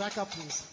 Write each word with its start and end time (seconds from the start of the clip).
Track 0.00 0.16
up, 0.16 0.30
please. 0.30 0.64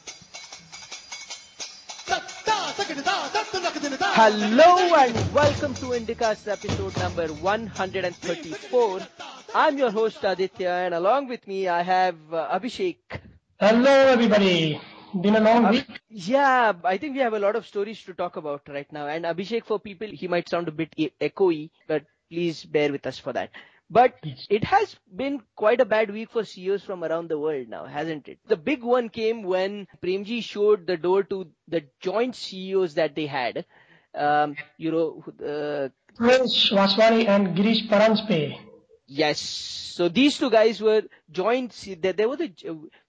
Hello 4.15 4.95
and 4.95 5.33
welcome 5.33 5.73
to 5.73 5.87
Indicast 5.87 6.47
episode 6.47 6.95
number 6.97 7.27
134. 7.33 8.99
I'm 9.53 9.77
your 9.77 9.91
host 9.91 10.19
Aditya 10.23 10.69
and 10.69 10.93
along 10.93 11.27
with 11.27 11.45
me 11.45 11.67
I 11.67 11.81
have 11.81 12.15
uh, 12.31 12.57
Abhishek. 12.57 12.95
Hello 13.59 13.91
everybody. 13.91 14.79
Been 15.21 15.35
a 15.35 15.41
long 15.41 15.65
Ab- 15.65 15.71
week. 15.73 15.99
yeah, 16.09 16.71
I 16.85 16.95
think 16.97 17.13
we 17.15 17.19
have 17.19 17.33
a 17.33 17.39
lot 17.39 17.57
of 17.57 17.67
stories 17.67 18.01
to 18.03 18.13
talk 18.13 18.37
about 18.37 18.61
right 18.69 18.89
now 18.93 19.07
and 19.07 19.25
Abhishek 19.25 19.65
for 19.65 19.77
people 19.77 20.07
he 20.07 20.29
might 20.29 20.47
sound 20.47 20.69
a 20.69 20.71
bit 20.71 20.93
e- 20.95 21.11
echoey 21.19 21.69
but 21.89 22.03
please 22.31 22.63
bear 22.63 22.93
with 22.93 23.05
us 23.05 23.19
for 23.19 23.33
that. 23.33 23.49
But 23.89 24.15
it 24.49 24.65
has 24.65 24.95
been 25.15 25.41
quite 25.55 25.79
a 25.79 25.85
bad 25.85 26.11
week 26.11 26.31
for 26.31 26.43
CEOs 26.43 26.83
from 26.83 27.03
around 27.05 27.29
the 27.29 27.39
world 27.39 27.69
now, 27.69 27.85
hasn't 27.85 28.27
it? 28.27 28.39
The 28.45 28.57
big 28.57 28.83
one 28.83 29.07
came 29.07 29.43
when 29.43 29.87
Premji 30.03 30.43
showed 30.43 30.85
the 30.85 30.97
door 30.97 31.23
to 31.23 31.47
the 31.69 31.85
joint 32.01 32.35
CEOs 32.35 32.95
that 32.95 33.15
they 33.15 33.27
had. 33.27 33.65
Um, 34.13 34.57
you 34.77 34.91
know, 34.91 35.23
uh, 35.45 35.89
Prince 36.17 36.69
Vaswani 36.69 37.27
and 37.27 37.55
Girish 37.55 37.87
Paranjpe. 37.87 38.59
Yes. 39.07 39.39
So 39.39 40.09
these 40.09 40.37
two 40.37 40.49
guys 40.49 40.81
were 40.81 41.03
joint. 41.31 41.71
There 42.01 42.27
was 42.27 42.41
a 42.41 42.51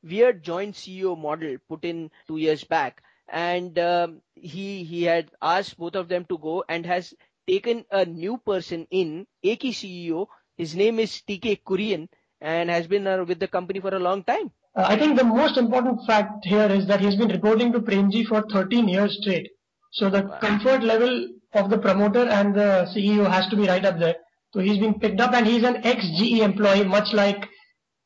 weird 0.04 0.44
joint 0.44 0.76
CEO 0.76 1.18
model 1.20 1.56
put 1.68 1.84
in 1.84 2.10
two 2.28 2.36
years 2.36 2.62
back, 2.62 3.02
and 3.28 3.76
um, 3.78 4.22
he 4.34 4.84
he 4.84 5.02
had 5.02 5.30
asked 5.42 5.76
both 5.76 5.96
of 5.96 6.08
them 6.08 6.24
to 6.26 6.38
go 6.38 6.64
and 6.68 6.86
has 6.86 7.14
taken 7.48 7.84
a 7.90 8.04
new 8.04 8.38
person 8.38 8.86
in, 8.90 9.26
Aki 9.44 9.72
CEO, 9.72 10.28
his 10.58 10.74
name 10.74 10.98
is 10.98 11.22
TK 11.28 11.62
Kurian 11.64 12.08
and 12.40 12.68
has 12.68 12.86
been 12.86 13.06
uh, 13.06 13.24
with 13.24 13.38
the 13.38 13.48
company 13.48 13.80
for 13.80 13.94
a 13.94 13.98
long 13.98 14.24
time. 14.24 14.50
Uh, 14.76 14.84
I 14.88 14.98
think 14.98 15.16
the 15.16 15.24
most 15.24 15.56
important 15.56 16.04
fact 16.06 16.44
here 16.44 16.66
is 16.78 16.86
that 16.88 17.00
he's 17.00 17.16
been 17.16 17.28
reporting 17.28 17.72
to 17.72 17.80
Premji 17.80 18.26
for 18.26 18.42
13 18.52 18.88
years 18.88 19.16
straight. 19.20 19.48
So 19.92 20.10
the 20.10 20.22
comfort 20.40 20.82
level 20.82 21.28
of 21.54 21.70
the 21.70 21.78
promoter 21.78 22.28
and 22.28 22.54
the 22.54 22.70
CEO 22.94 23.30
has 23.30 23.48
to 23.48 23.56
be 23.56 23.66
right 23.66 23.84
up 23.84 23.98
there. 23.98 24.16
So 24.52 24.60
he's 24.60 24.78
been 24.78 24.98
picked 24.98 25.20
up 25.20 25.32
and 25.32 25.46
he's 25.46 25.62
an 25.64 25.86
ex-GE 25.86 26.40
employee 26.40 26.84
much 26.84 27.12
like 27.12 27.48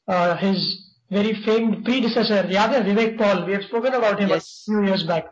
uh, 0.07 0.37
his 0.37 0.59
very 1.11 1.35
famed 1.45 1.85
predecessor, 1.85 2.43
Yadav 2.45 2.85
Vivek 2.85 3.19
Paul. 3.19 3.47
We 3.47 3.53
have 3.53 3.65
spoken 3.65 3.95
about 3.95 4.21
him 4.21 4.29
Yes. 4.29 4.65
a 4.67 4.71
few 4.71 4.85
years 4.85 5.03
back. 5.05 5.27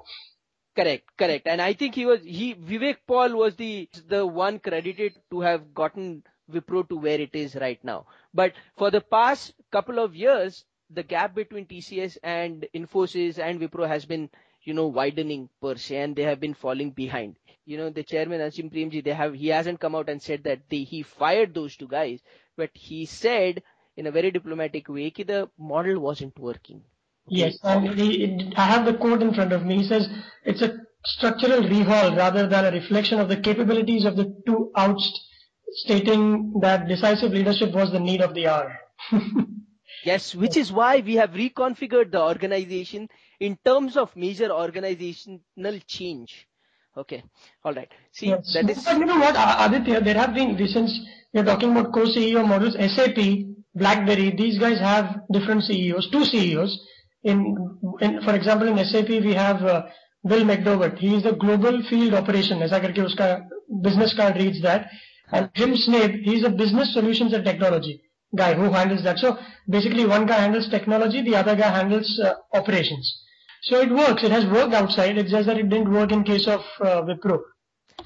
Correct, 0.77 1.05
correct. 1.19 1.47
And 1.47 1.61
I 1.61 1.73
think 1.75 1.95
he 1.95 2.07
was 2.07 2.21
he 2.23 2.55
Vivek 2.55 2.99
Paul 3.07 3.37
was 3.37 3.57
the 3.57 3.89
the 4.09 4.27
one 4.27 4.59
credited 4.61 5.15
to 5.31 5.41
have 5.41 5.75
gotten 5.75 6.23
Wipro 6.53 6.89
to 6.89 6.97
where 6.97 7.21
it 7.21 7.35
is 7.35 7.55
right 7.57 7.83
now. 7.85 8.07
But 8.35 8.53
for 8.77 8.91
the 8.91 9.01
past 9.01 9.55
couple 9.71 9.99
of 9.99 10.15
years, 10.15 10.65
the 10.91 11.03
gap 11.03 11.35
between 11.35 11.67
TCS 11.67 12.19
and 12.23 12.67
Infosys 12.75 13.39
and 13.39 13.61
Wipro 13.61 13.87
has 13.87 14.05
been, 14.05 14.29
you 14.63 14.75
know, 14.75 14.87
widening 14.87 15.49
per 15.61 15.77
se, 15.77 15.97
and 15.97 16.17
they 16.17 16.23
have 16.23 16.41
been 16.41 16.55
falling 16.55 16.91
behind. 16.91 17.37
You 17.65 17.77
know, 17.77 17.91
the 17.91 18.03
chairman 18.03 18.41
Azim 18.41 18.71
Premji, 18.71 19.03
they 19.05 19.13
have 19.13 19.35
he 19.35 19.49
hasn't 19.49 19.81
come 19.81 19.95
out 19.95 20.09
and 20.09 20.21
said 20.21 20.45
that 20.45 20.69
they, 20.69 20.83
he 20.83 21.03
fired 21.03 21.55
those 21.55 21.77
two 21.77 21.87
guys, 21.89 22.21
but 22.57 22.71
he 22.75 23.07
said 23.07 23.63
in 23.97 24.07
a 24.07 24.11
very 24.11 24.31
diplomatic 24.31 24.89
way 24.89 25.13
that 25.17 25.27
the 25.27 25.51
model 25.59 26.01
wasn't 26.01 26.39
working. 26.39 26.83
Yes, 27.29 27.59
and 27.63 27.99
he, 27.99 28.53
I 28.57 28.67
have 28.67 28.87
the 28.87 28.95
quote 28.95 29.23
in 29.23 29.35
front 29.35 29.53
of 29.53 29.65
me. 29.65 29.77
He 29.79 29.85
says 29.85 30.09
it's 30.45 30.63
a 30.63 30.79
structural 31.05 31.63
rehaul 31.63 32.17
rather 32.17 32.47
than 32.47 32.67
a 32.67 32.73
reflection 32.73 33.21
of 33.21 33.29
the 33.29 33.37
capabilities 33.37 34.05
of 34.05 34.17
the 34.17 34.35
two 34.47 34.71
outs, 34.77 35.29
stating 35.73 36.53
that 36.61 36.89
decisive 36.89 37.33
leadership 37.33 37.73
was 37.73 37.91
the 37.93 38.01
need 38.01 38.21
of 38.21 38.35
the 38.35 38.47
hour. 38.47 38.79
yes, 40.05 40.35
which 40.35 40.57
is 40.57 40.73
why 40.73 41.01
we 41.01 41.15
have 41.17 41.31
reconfigured 41.31 42.11
the 42.11 42.21
organization 42.21 43.09
in 43.39 43.59
terms 43.65 43.97
of 43.97 44.15
major 44.17 44.51
organizational 44.51 45.79
change. 45.87 46.47
Okay, 46.97 47.23
all 47.65 47.73
right. 47.73 47.91
See, 48.13 48.29
yes. 48.29 48.53
that 48.55 48.69
is. 48.69 48.85
But 48.85 48.99
you 48.99 49.07
know 49.07 49.19
what, 49.19 49.37
Aditya, 49.37 50.01
there 50.01 50.15
have 50.17 50.35
been 50.35 50.57
recent, 50.57 50.91
you're 51.33 51.45
talking 51.45 51.71
about 51.71 51.93
co 51.93 52.05
CEO 52.05 52.47
models, 52.47 52.75
SAP, 52.75 53.47
BlackBerry, 53.75 54.35
these 54.37 54.59
guys 54.59 54.81
have 54.81 55.21
different 55.33 55.63
CEOs, 55.63 56.11
two 56.11 56.25
CEOs. 56.25 56.87
In, 57.23 57.79
in 58.01 58.23
for 58.23 58.35
example, 58.35 58.67
in 58.67 58.85
SAP, 58.85 59.09
we 59.09 59.35
have 59.35 59.63
uh, 59.63 59.87
Bill 60.27 60.45
McDermott. 60.45 60.99
He 60.99 61.15
is 61.15 61.23
the 61.23 61.33
global 61.33 61.83
field 61.89 62.15
operation. 62.15 62.59
business 62.59 64.15
card 64.15 64.37
reads 64.37 64.61
that. 64.63 64.91
And 65.33 65.51
Jim 65.55 65.75
Snabe, 65.75 66.23
he's 66.23 66.45
a 66.45 66.51
business 66.51 66.93
solutions 66.93 67.33
and 67.33 67.45
technology 67.45 68.03
guy 68.35 68.55
who 68.55 68.71
handles 68.71 69.03
that. 69.05 69.19
So 69.19 69.39
basically 69.69 70.07
one 70.07 70.27
guy 70.27 70.41
handles 70.41 70.69
technology, 70.69 71.23
the 71.23 71.37
other 71.37 71.57
guy 71.57 71.71
handles 71.71 72.21
uh, 72.21 72.35
operations. 72.53 73.25
So 73.63 73.81
it 73.81 73.91
works. 73.91 74.23
It 74.23 74.31
has 74.31 74.47
worked 74.47 74.75
outside. 74.75 75.19
It's 75.19 75.31
just 75.31 75.47
that 75.47 75.59
it 75.59 75.69
didn't 75.69 75.93
work 75.93 76.13
in 76.13 76.25
case 76.25 76.47
of 76.47 76.61
uh, 76.81 77.03
Wipro. 77.03 77.41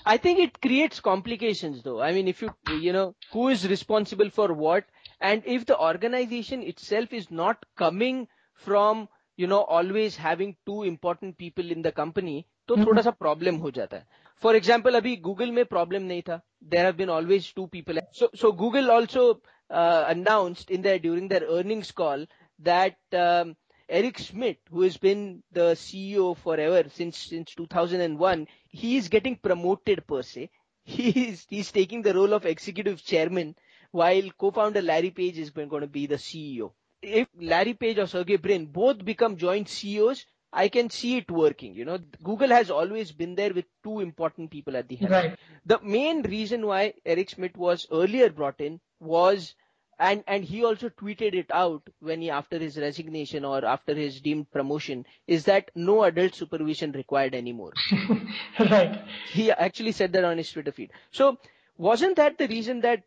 I 0.04 0.16
think 0.16 0.38
it 0.40 0.60
creates 0.60 1.00
complications 1.00 1.82
though. 1.82 2.00
I 2.00 2.12
mean, 2.12 2.26
if 2.26 2.42
you, 2.42 2.50
you 2.80 2.92
know, 2.92 3.14
who 3.32 3.48
is 3.48 3.68
responsible 3.68 4.30
for 4.30 4.52
what 4.52 4.84
and 5.20 5.42
if 5.46 5.66
the 5.66 5.78
organization 5.78 6.62
itself 6.62 7.12
is 7.12 7.30
not 7.30 7.64
coming 7.76 8.26
from, 8.54 9.08
you 9.36 9.46
know, 9.46 9.62
always 9.62 10.16
having 10.16 10.56
two 10.66 10.82
important 10.82 11.38
people 11.38 11.70
in 11.70 11.82
the 11.82 11.92
company, 11.92 12.46
तो 12.68 12.76
थोड़ा 12.76 13.02
सा 13.02 13.12
problem 13.18 13.60
हो 13.60 13.70
जाता 13.70 13.96
है 13.96 14.06
For 14.38 14.56
example, 14.56 14.95
अभी 14.95 15.22
Google 15.22 15.51
में 15.51 15.66
problem 15.66 16.07
नहीं 16.07 16.23
था. 16.23 16.41
There 16.62 16.85
have 16.85 16.97
been 16.97 17.09
always 17.09 17.51
two 17.53 17.67
people. 17.67 18.00
So, 18.12 18.29
so 18.35 18.51
Google 18.51 18.91
also 18.91 19.41
uh, 19.69 20.06
announced 20.07 20.72
in 20.72 20.81
their, 20.81 21.00
during 21.00 21.28
their 21.28 21.44
earnings 21.44 21.91
call 21.91 22.25
that 22.59 22.97
um, 23.13 23.56
Eric 23.90 24.17
Schmidt, 24.19 24.59
who 24.69 24.84
has 24.84 24.97
been 24.97 25.44
the 25.51 25.73
CEO 25.73 26.38
forever 26.38 26.88
since 26.90 27.17
since 27.17 27.56
2001, 27.56 28.47
he 28.67 28.97
is 28.97 29.09
getting 29.09 29.35
promoted 29.35 30.06
per 30.07 30.22
se. 30.22 30.50
He 30.84 31.09
is 31.29 31.45
he's 31.50 31.72
taking 31.72 32.01
the 32.01 32.13
role 32.13 32.34
of 32.34 32.45
executive 32.45 33.03
chairman, 33.03 33.56
while 33.91 34.29
co-founder 34.38 34.81
Larry 34.81 35.12
Page 35.12 35.38
is 35.38 35.50
going 35.50 35.69
to 35.69 35.88
be 35.88 36.06
the 36.06 36.16
CEO. 36.16 36.72
If 37.01 37.28
Larry 37.40 37.73
Page 37.73 37.97
or 37.97 38.07
Sergey 38.07 38.38
Brin 38.38 38.67
both 38.67 39.03
become 39.03 39.38
joint 39.38 39.69
CEOs, 39.69 40.25
I 40.54 40.69
can 40.69 40.88
see 40.88 41.16
it 41.16 41.31
working. 41.31 41.75
You 41.75 41.84
know, 41.84 41.98
Google 42.22 42.48
has 42.48 42.70
always 42.70 43.10
been 43.10 43.34
there 43.34 43.53
with 43.53 43.65
two 43.82 44.00
important 44.00 44.50
people 44.50 44.76
at 44.76 44.88
the 44.88 44.97
head. 44.97 45.10
Right. 45.10 45.38
The 45.66 45.81
main 45.82 46.22
reason 46.22 46.66
why 46.66 46.94
Eric 47.04 47.31
Schmidt 47.31 47.56
was 47.56 47.87
earlier 47.91 48.31
brought 48.31 48.60
in 48.60 48.81
was 49.00 49.54
and 49.98 50.25
and 50.26 50.44
he 50.44 50.65
also 50.65 50.88
tweeted 50.88 51.34
it 51.34 51.50
out 51.50 51.82
when 52.00 52.20
he 52.20 52.31
after 52.31 52.59
his 52.59 52.76
resignation 52.76 53.44
or 53.44 53.65
after 53.65 53.94
his 53.94 54.20
deemed 54.20 54.50
promotion 54.50 55.04
is 55.26 55.44
that 55.44 55.70
no 55.75 56.03
adult 56.04 56.34
supervision 56.34 56.92
required 56.92 57.34
anymore 57.34 57.72
right. 58.59 59.04
he 59.31 59.50
actually 59.53 59.92
said 59.92 60.12
that 60.12 60.25
on 60.25 60.36
his 60.36 60.50
twitter 60.50 60.72
feed 60.72 60.91
so 61.12 61.38
wasn't 61.76 62.16
that 62.16 62.38
the 62.38 62.48
reason 62.48 62.81
that 62.81 63.04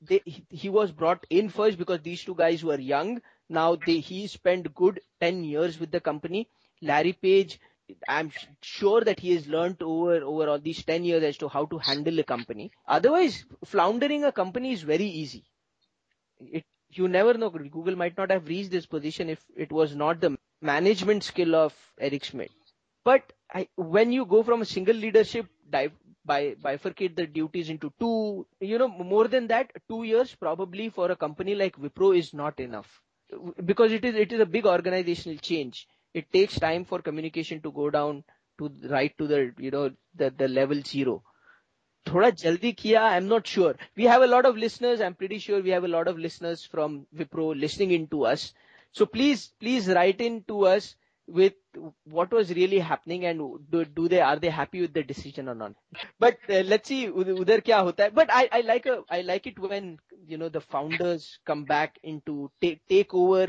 they, 0.00 0.22
he, 0.24 0.44
he 0.48 0.68
was 0.68 0.90
brought 0.90 1.26
in 1.30 1.48
first 1.48 1.78
because 1.78 2.00
these 2.00 2.24
two 2.24 2.34
guys 2.34 2.64
were 2.64 2.80
young 2.80 3.20
now 3.48 3.76
they 3.86 3.98
he 3.98 4.26
spent 4.26 4.74
good 4.74 5.00
10 5.20 5.44
years 5.44 5.78
with 5.78 5.90
the 5.90 6.00
company 6.00 6.48
larry 6.82 7.12
page 7.12 7.58
i'm 8.08 8.30
sure 8.60 9.00
that 9.02 9.20
he 9.20 9.32
has 9.34 9.46
learned 9.48 9.82
over 9.82 10.14
over 10.32 10.48
all 10.50 10.58
these 10.58 10.82
10 10.84 11.04
years 11.04 11.22
as 11.22 11.36
to 11.36 11.48
how 11.48 11.64
to 11.66 11.78
handle 11.78 12.18
a 12.18 12.24
company. 12.24 12.70
Otherwise 12.86 13.44
floundering 13.64 14.24
a 14.24 14.32
company 14.32 14.72
is 14.72 14.82
very 14.82 15.04
easy. 15.06 15.44
It 16.40 16.64
you 16.90 17.08
never 17.08 17.34
know. 17.34 17.48
Google 17.50 17.96
might 17.96 18.16
not 18.18 18.30
have 18.30 18.46
reached 18.48 18.70
this 18.70 18.84
position 18.86 19.30
if 19.30 19.42
it 19.56 19.72
was 19.72 19.96
not 19.96 20.20
the 20.20 20.36
management 20.60 21.24
skill 21.24 21.54
of 21.54 21.74
eric 21.98 22.24
schmidt. 22.24 22.50
But 23.04 23.32
I, 23.52 23.68
when 23.76 24.12
you 24.12 24.24
go 24.26 24.42
from 24.42 24.62
a 24.62 24.66
single 24.66 24.94
leadership 24.96 25.46
dive 25.70 25.92
by 26.24 26.54
bifurcate 26.62 27.16
the 27.16 27.26
duties 27.26 27.68
into 27.68 27.92
two 27.98 28.46
you 28.60 28.78
know 28.78 28.88
more 28.88 29.26
than 29.28 29.48
that 29.48 29.72
two 29.88 30.04
years 30.04 30.34
probably 30.34 30.88
for 30.88 31.10
a 31.10 31.16
company 31.16 31.54
like 31.54 31.76
wipro 31.76 32.16
is 32.16 32.32
not 32.34 32.60
enough. 32.60 33.00
Because 33.64 33.92
it 33.92 34.04
is 34.04 34.14
it 34.14 34.32
is 34.32 34.40
a 34.40 34.46
big 34.46 34.66
organizational 34.66 35.38
change 35.38 35.86
it 36.13 36.31
takes 36.37 36.59
time 36.59 36.85
for 36.91 36.99
communication 37.07 37.61
to 37.61 37.71
go 37.71 37.89
down 37.89 38.23
to 38.59 38.69
right 38.95 39.17
to 39.17 39.27
the 39.33 39.39
you 39.65 39.71
know 39.71 39.89
the 40.21 40.29
the 40.43 40.47
level 40.59 40.81
zero 40.93 41.17
थोड़ा 42.05 42.29
जल्दी 42.41 42.71
किया 42.71 43.01
I 43.07 43.17
am 43.17 43.23
not 43.23 43.47
sure 43.47 43.77
we 43.97 44.05
have 44.07 44.21
a 44.23 44.25
lot 44.25 44.45
of 44.45 44.55
listeners 44.57 45.01
I 45.01 45.07
am 45.07 45.13
pretty 45.13 45.39
sure 45.39 45.61
we 45.61 45.69
have 45.71 45.83
a 45.83 45.87
lot 45.87 46.07
of 46.07 46.17
listeners 46.25 46.67
from 46.71 46.95
Wipro 47.17 47.51
listening 47.53 47.91
in 47.93 48.05
to 48.11 48.21
us 48.31 48.53
so 48.97 49.05
please 49.15 49.45
please 49.59 49.89
write 49.99 50.21
in 50.21 50.39
to 50.47 50.61
us 50.75 50.95
with 51.27 51.55
what 52.17 52.33
was 52.35 52.51
really 52.57 52.77
happening 52.89 53.23
and 53.29 53.41
do, 53.71 53.79
do 53.95 54.03
they 54.11 54.19
are 54.27 54.35
they 54.43 54.51
happy 54.57 54.81
with 54.83 54.93
the 54.97 55.01
decision 55.07 55.49
or 55.53 55.55
not 55.61 55.73
but 56.25 56.37
uh, 56.49 56.61
let's 56.73 56.87
see 56.91 56.99
उध- 57.09 57.31
उधर 57.39 57.59
क्या 57.69 57.79
होता 57.87 58.03
है 58.03 58.11
but 58.19 58.31
I 58.35 58.43
I 58.57 58.61
like 58.67 58.85
a 58.93 58.95
I 59.17 59.19
like 59.31 59.49
it 59.51 59.59
when 59.65 59.89
you 60.29 60.37
know 60.43 60.49
the 60.53 60.61
founders 60.75 61.25
come 61.51 61.65
back 61.73 61.99
into 62.13 62.35
take 62.65 62.79
take 62.93 63.13
over 63.23 63.41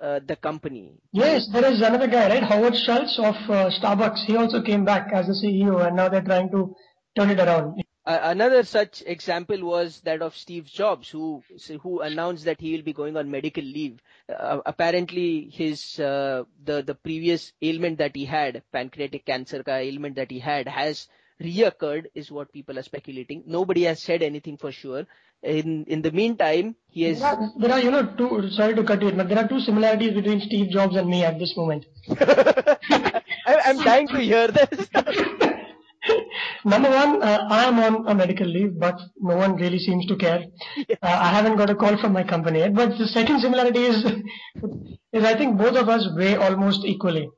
uh, 0.00 0.20
the 0.26 0.36
company 0.36 0.94
Yes, 1.12 1.48
there 1.52 1.64
is 1.64 1.80
another 1.80 2.06
guy, 2.06 2.28
right? 2.28 2.42
Howard 2.42 2.74
Schultz 2.76 3.18
of 3.18 3.36
uh, 3.48 3.70
Starbucks. 3.70 4.24
He 4.26 4.36
also 4.36 4.62
came 4.62 4.84
back 4.84 5.12
as 5.12 5.26
the 5.26 5.34
CEO, 5.34 5.86
and 5.86 5.96
now 5.96 6.08
they're 6.08 6.22
trying 6.22 6.50
to 6.50 6.74
turn 7.16 7.30
it 7.30 7.38
around. 7.38 7.82
Uh, 8.04 8.18
another 8.22 8.64
such 8.64 9.02
example 9.06 9.62
was 9.64 10.00
that 10.00 10.22
of 10.22 10.34
Steve 10.34 10.64
Jobs, 10.64 11.08
who 11.08 11.42
who 11.82 12.00
announced 12.00 12.44
that 12.46 12.60
he 12.60 12.72
will 12.72 12.82
be 12.82 12.92
going 12.92 13.16
on 13.16 13.30
medical 13.30 13.62
leave. 13.62 14.00
Uh, 14.28 14.58
apparently, 14.66 15.48
his 15.52 16.00
uh, 16.00 16.42
the 16.64 16.82
the 16.82 16.96
previous 16.96 17.52
ailment 17.62 17.98
that 17.98 18.16
he 18.16 18.24
had, 18.24 18.62
pancreatic 18.72 19.24
cancer 19.24 19.62
ka 19.62 19.76
ailment 19.76 20.16
that 20.16 20.32
he 20.32 20.40
had, 20.40 20.66
has 20.66 21.06
reoccurred, 21.40 22.06
is 22.14 22.32
what 22.32 22.52
people 22.52 22.76
are 22.76 22.82
speculating. 22.82 23.44
Nobody 23.46 23.82
has 23.82 24.02
said 24.02 24.22
anything 24.22 24.56
for 24.56 24.72
sure. 24.72 25.06
In 25.42 25.84
in 25.88 26.02
the 26.02 26.12
meantime, 26.12 26.76
he 26.88 27.02
has. 27.04 27.18
There 27.18 27.28
are, 27.28 27.50
there 27.58 27.72
are, 27.72 27.80
you 27.80 27.90
know, 27.90 28.14
two. 28.16 28.48
Sorry 28.50 28.74
to 28.74 28.84
cut 28.84 29.02
you, 29.02 29.10
but 29.10 29.28
there 29.28 29.38
are 29.38 29.48
two 29.48 29.60
similarities 29.60 30.14
between 30.14 30.40
Steve 30.40 30.70
Jobs 30.70 30.94
and 30.94 31.08
me 31.08 31.24
at 31.24 31.38
this 31.38 31.56
moment. 31.56 31.84
I, 32.10 33.22
I'm 33.46 33.78
dying 33.78 34.06
to 34.08 34.18
hear 34.18 34.48
this. 34.48 34.88
Number 36.64 36.90
one, 36.90 37.22
uh, 37.22 37.46
I 37.50 37.64
am 37.64 37.78
on 37.80 38.08
a 38.08 38.14
medical 38.14 38.46
leave, 38.46 38.78
but 38.78 39.00
no 39.20 39.36
one 39.36 39.56
really 39.56 39.78
seems 39.78 40.06
to 40.06 40.16
care. 40.16 40.44
Uh, 40.78 40.94
I 41.02 41.28
haven't 41.30 41.56
got 41.56 41.70
a 41.70 41.74
call 41.74 41.96
from 41.96 42.12
my 42.12 42.22
company 42.22 42.60
yet. 42.60 42.74
But 42.74 42.98
the 42.98 43.06
second 43.06 43.40
similarity 43.40 43.80
is, 43.80 44.04
is 45.12 45.24
I 45.24 45.36
think 45.36 45.58
both 45.58 45.76
of 45.76 45.88
us 45.88 46.08
weigh 46.16 46.36
almost 46.36 46.84
equally. 46.84 47.28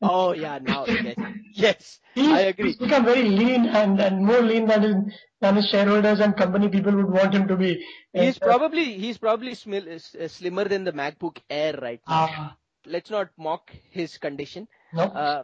Oh 0.00 0.32
yeah, 0.32 0.60
now 0.62 0.86
yes, 0.86 1.16
yes, 1.54 1.98
He's, 2.14 2.28
I 2.28 2.40
agree. 2.42 2.66
He's 2.66 2.76
become 2.76 3.04
very 3.04 3.22
lean 3.22 3.66
and, 3.66 4.00
and 4.00 4.24
more 4.24 4.42
lean 4.42 4.66
than 4.66 5.12
and 5.40 5.56
his 5.56 5.68
shareholders 5.68 6.20
and 6.20 6.36
company 6.36 6.68
people 6.68 6.94
would 6.94 7.10
want 7.10 7.34
him 7.34 7.46
to 7.48 7.56
be. 7.56 7.84
He's 8.12 8.38
probably 8.38 8.84
he's 8.98 9.18
probably 9.18 9.54
slimmer 9.54 10.64
than 10.64 10.84
the 10.84 10.92
MacBook 10.92 11.38
Air 11.48 11.78
right 11.80 12.00
now. 12.08 12.24
Uh, 12.24 12.50
Let's 12.86 13.10
not 13.10 13.28
mock 13.36 13.70
his 13.90 14.16
condition. 14.18 14.66
No. 14.92 15.02
Uh, 15.02 15.42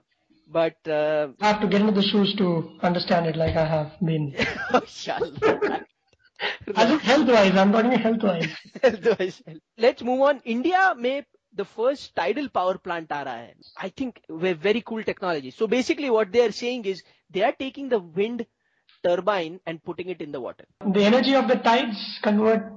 but 0.48 0.76
uh, 0.86 1.28
I 1.40 1.48
have 1.48 1.60
to 1.60 1.68
get 1.68 1.80
into 1.80 1.92
the 1.92 2.02
shoes 2.02 2.34
to 2.36 2.78
understand 2.82 3.26
it, 3.26 3.36
like 3.36 3.56
I 3.56 3.66
have 3.66 3.92
been. 4.00 4.34
Oh, 4.72 4.82
I 6.76 6.86
think 6.86 7.02
health-wise, 7.10 7.56
I'm 7.56 7.72
talking 7.72 7.92
health-wise. 7.92 8.48
health-wise. 8.82 9.42
Let's 9.78 10.02
move 10.02 10.20
on. 10.20 10.40
India 10.44 10.94
may 10.98 11.24
the 11.54 11.64
first 11.64 12.14
tidal 12.16 12.48
power 12.48 12.76
plant 12.78 13.12
aa. 13.12 13.46
I 13.76 13.88
think 13.90 14.20
we're 14.28 14.54
very 14.54 14.80
cool 14.80 15.02
technology. 15.02 15.50
So 15.50 15.66
basically, 15.66 16.10
what 16.10 16.32
they 16.32 16.44
are 16.44 16.52
saying 16.52 16.84
is 16.86 17.02
they 17.30 17.42
are 17.42 17.52
taking 17.52 17.88
the 17.88 18.00
wind 18.00 18.46
turbine 19.03 19.59
and 19.65 19.83
putting 19.83 20.09
it 20.09 20.21
in 20.21 20.31
the 20.31 20.39
water. 20.41 20.65
The 20.93 21.03
energy 21.03 21.33
of 21.35 21.47
the 21.47 21.55
tides 21.55 22.19
convert 22.21 22.71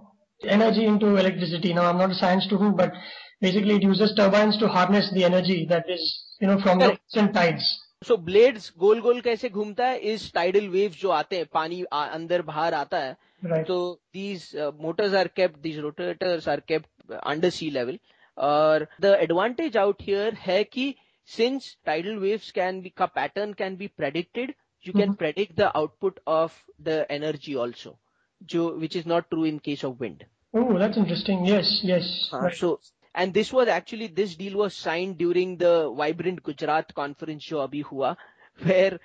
energy 0.45 0.85
into 0.87 1.17
electricity. 1.17 1.73
Now, 1.75 1.85
I'm 1.87 1.99
not 1.99 2.11
a 2.11 2.15
science 2.15 2.45
student, 2.45 2.77
but 2.77 2.93
basically 3.41 3.77
it 3.77 3.83
uses 3.83 4.15
turbines 4.15 4.57
to 4.59 4.69
harness 4.69 5.11
the 5.13 5.25
energy 5.25 5.67
that 5.67 5.89
is, 5.89 6.05
you 6.41 6.47
know, 6.47 6.61
from 6.61 6.79
the 6.79 6.87
Correct. 6.87 7.03
ocean 7.17 7.33
tides. 7.33 7.79
So 8.05 8.17
blades 8.17 8.71
गोल 8.79 9.01
गोल 9.01 9.21
कैसे 9.21 9.49
घूमता 9.49 9.87
है 9.87 9.99
इस 10.13 10.31
tidal 10.37 10.69
waves 10.71 10.97
जो 11.01 11.11
आते 11.17 11.37
हैं 11.37 11.47
पानी 11.55 11.85
आ- 11.93 12.07
अंदर 12.15 12.43
बाहर 12.43 12.75
आता 12.75 12.99
है 12.99 13.17
Right. 13.45 13.67
So 13.67 13.77
these 14.13 14.55
uh, 14.55 14.71
motors 14.81 15.15
are 15.15 15.29
kept, 15.29 15.63
these 15.63 15.79
rotators 15.85 16.47
are 16.47 16.61
kept 16.61 16.89
uh, 17.11 17.19
under 17.27 17.51
sea 17.51 17.71
level. 17.71 17.97
और 18.39 18.87
the 19.01 19.13
advantage 19.23 19.77
out 19.77 20.01
here 20.01 20.31
है 20.47 20.63
कि 20.65 20.95
since 21.37 21.77
tidal 21.87 22.21
waves 22.25 22.51
can 22.59 22.81
be 22.83 22.91
का 22.91 23.09
pattern 23.15 23.55
can 23.55 23.77
be 23.77 23.89
predicted, 23.89 24.55
you 24.88 24.94
mm-hmm. 24.94 25.02
can 25.02 25.16
predict 25.16 25.56
the 25.56 25.76
output 25.78 26.20
of 26.26 26.54
the 26.80 27.10
energy 27.12 27.56
also, 27.56 27.98
which 28.52 28.96
is 28.96 29.06
not 29.06 29.30
true 29.30 29.44
in 29.44 29.60
case 29.60 29.84
of 29.84 30.00
wind. 30.00 30.26
Oh, 30.54 30.78
that's 30.78 30.98
interesting. 30.98 31.46
Yes, 31.46 31.82
yes. 31.84 32.30
Uh, 32.32 32.40
right. 32.40 32.56
So, 32.56 32.80
and 33.14 33.34
this 33.34 33.52
was 33.52 33.68
actually 33.68 34.08
this 34.08 34.36
deal 34.36 34.58
was 34.58 34.76
signed 34.76 35.18
during 35.18 35.58
the 35.58 35.92
vibrant 35.96 36.44
Gujarat 36.44 36.94
conference 36.94 37.44
show 37.44 37.68
Abhi 37.68 37.84
Hua, 37.84 38.18
where 38.64 39.00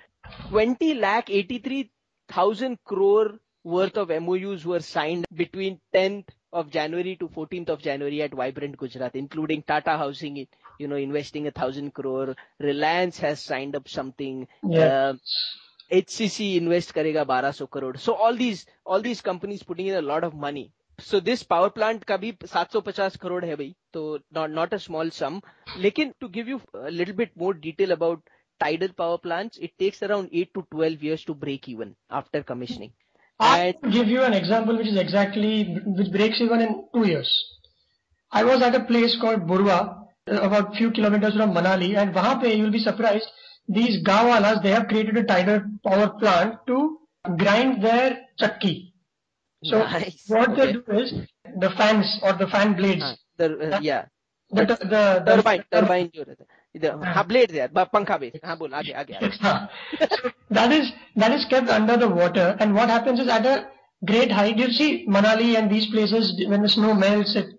20 0.49 0.95
lakh 0.95 1.29
83 1.29 1.91
thousand 2.29 2.79
crore 2.83 3.39
worth 3.63 3.97
of 3.97 4.09
MOUs 4.09 4.65
were 4.65 4.79
signed 4.79 5.25
between 5.33 5.79
10th 5.93 6.27
of 6.51 6.69
January 6.69 7.15
to 7.15 7.27
14th 7.27 7.69
of 7.69 7.81
January 7.81 8.21
at 8.21 8.33
Vibrant 8.33 8.77
Gujarat, 8.77 9.15
including 9.15 9.63
Tata 9.63 9.97
Housing, 9.97 10.47
you 10.77 10.87
know, 10.87 10.95
investing 10.95 11.47
a 11.47 11.51
thousand 11.51 11.93
crore. 11.93 12.35
Reliance 12.59 13.17
has 13.19 13.41
signed 13.41 13.75
up 13.75 13.87
something. 13.87 14.47
Yeah. 14.63 14.79
Uh, 14.79 15.13
HCC 15.91 16.49
invest 16.59 16.91
करेगा 16.91 17.25
1200 17.25 17.67
crore 17.73 17.95
so 17.97 18.11
all 18.27 18.37
these 18.37 18.65
all 18.87 19.01
these 19.01 19.21
companies 19.21 19.63
putting 19.67 19.87
in 19.87 19.95
a 19.95 20.01
lot 20.11 20.23
of 20.23 20.35
money 20.45 20.69
so 20.99 21.19
this 21.19 21.43
power 21.53 21.69
plant 21.77 22.03
का 22.03 22.17
भी 22.17 22.31
750 22.45 23.17
करोड़ 23.21 23.43
है 23.45 23.55
भाई 23.55 23.73
तो 23.93 24.19
not 24.33 24.73
a 24.73 24.77
small 24.85 25.09
sum 25.19 25.41
लेकिन 25.77 26.13
to 26.21 26.27
give 26.37 26.49
you 26.49 26.59
little 26.75 27.15
bit 27.15 27.31
more 27.37 27.57
detail 27.67 27.91
about 27.91 28.29
tidal 28.61 28.93
power 28.99 29.17
plants 29.17 29.57
it 29.57 29.71
takes 29.79 30.01
around 30.03 30.29
8 30.31 30.53
to 30.53 30.65
12 30.71 31.03
years 31.03 31.23
to 31.25 31.35
break 31.45 31.67
even 31.73 31.95
after 32.09 32.43
commissioning 32.43 32.91
i 33.39 33.55
and 33.61 33.93
give 33.95 34.11
you 34.13 34.21
an 34.23 34.35
example 34.39 34.77
which 34.81 34.91
is 34.93 34.99
exactly 35.03 35.53
which 35.99 36.11
breaks 36.17 36.41
even 36.45 36.65
in 36.67 36.73
2 36.97 37.05
years 37.11 37.31
i 38.31 38.43
was 38.49 38.65
at 38.67 38.77
a 38.81 38.83
place 38.91 39.15
called 39.23 39.47
burwa 39.51 39.79
about 40.49 40.75
few 40.75 40.91
kilometers 40.99 41.39
from 41.39 41.55
manali 41.59 41.89
and 42.03 42.19
wahan 42.19 42.43
pe 42.43 42.53
you 42.55 42.61
will 42.65 42.77
be 42.77 42.83
surprised 42.89 43.41
these 43.68 44.02
gawalas, 44.02 44.60
they 44.62 44.70
have 44.70 44.88
created 44.88 45.16
a 45.16 45.24
tidal 45.24 45.60
power 45.86 46.08
plant 46.18 46.54
to 46.66 46.98
grind 47.36 47.82
their 47.82 48.18
chakki. 48.40 48.92
So 49.64 49.78
Nice. 49.78 50.24
what 50.28 50.54
they 50.56 50.68
Okay. 50.68 50.72
do 50.72 50.92
is, 50.92 51.12
the 51.58 51.70
fans 51.70 52.18
or 52.22 52.32
the 52.34 52.46
fan 52.46 52.74
blades, 52.74 53.02
हाँ, 53.02 53.16
the, 53.38 53.76
uh, 53.76 53.80
yeah. 53.82 54.04
the, 54.50 54.64
the, 54.64 54.76
the, 54.76 55.02
the 55.26 55.32
turbine 55.32 55.62
turbine 55.72 56.10
जो 56.14 56.22
रहता 56.28 56.44
है 56.44 56.56
इधर 56.76 57.04
हाँ 57.14 57.24
blade 57.28 57.50
यार 57.56 57.68
ब- 57.74 57.88
पंखा 57.92 58.16
base 58.18 58.40
हाँ 58.44 58.56
बोल 58.58 58.74
आगे 58.74 58.92
आगे 59.02 59.14
आगे 59.14 59.30
Huh. 59.42 59.66
So 60.16 60.30
that 60.50 60.72
is 60.72 60.92
that 61.16 61.32
is 61.32 61.44
kept 61.50 61.68
under 61.68 61.96
the 61.98 62.08
water, 62.08 62.56
and 62.60 62.74
what 62.74 62.88
happens 62.88 63.20
is 63.20 63.28
at 63.28 63.44
a 63.46 63.56
great 64.06 64.30
height. 64.32 64.56
You 64.56 64.70
see 64.70 65.06
Manali 65.06 65.56
and 65.58 65.70
these 65.70 65.86
places 65.90 66.32
when 66.48 66.62
the 66.62 66.68
snow 66.68 66.94
melts, 66.94 67.34
it 67.36 67.50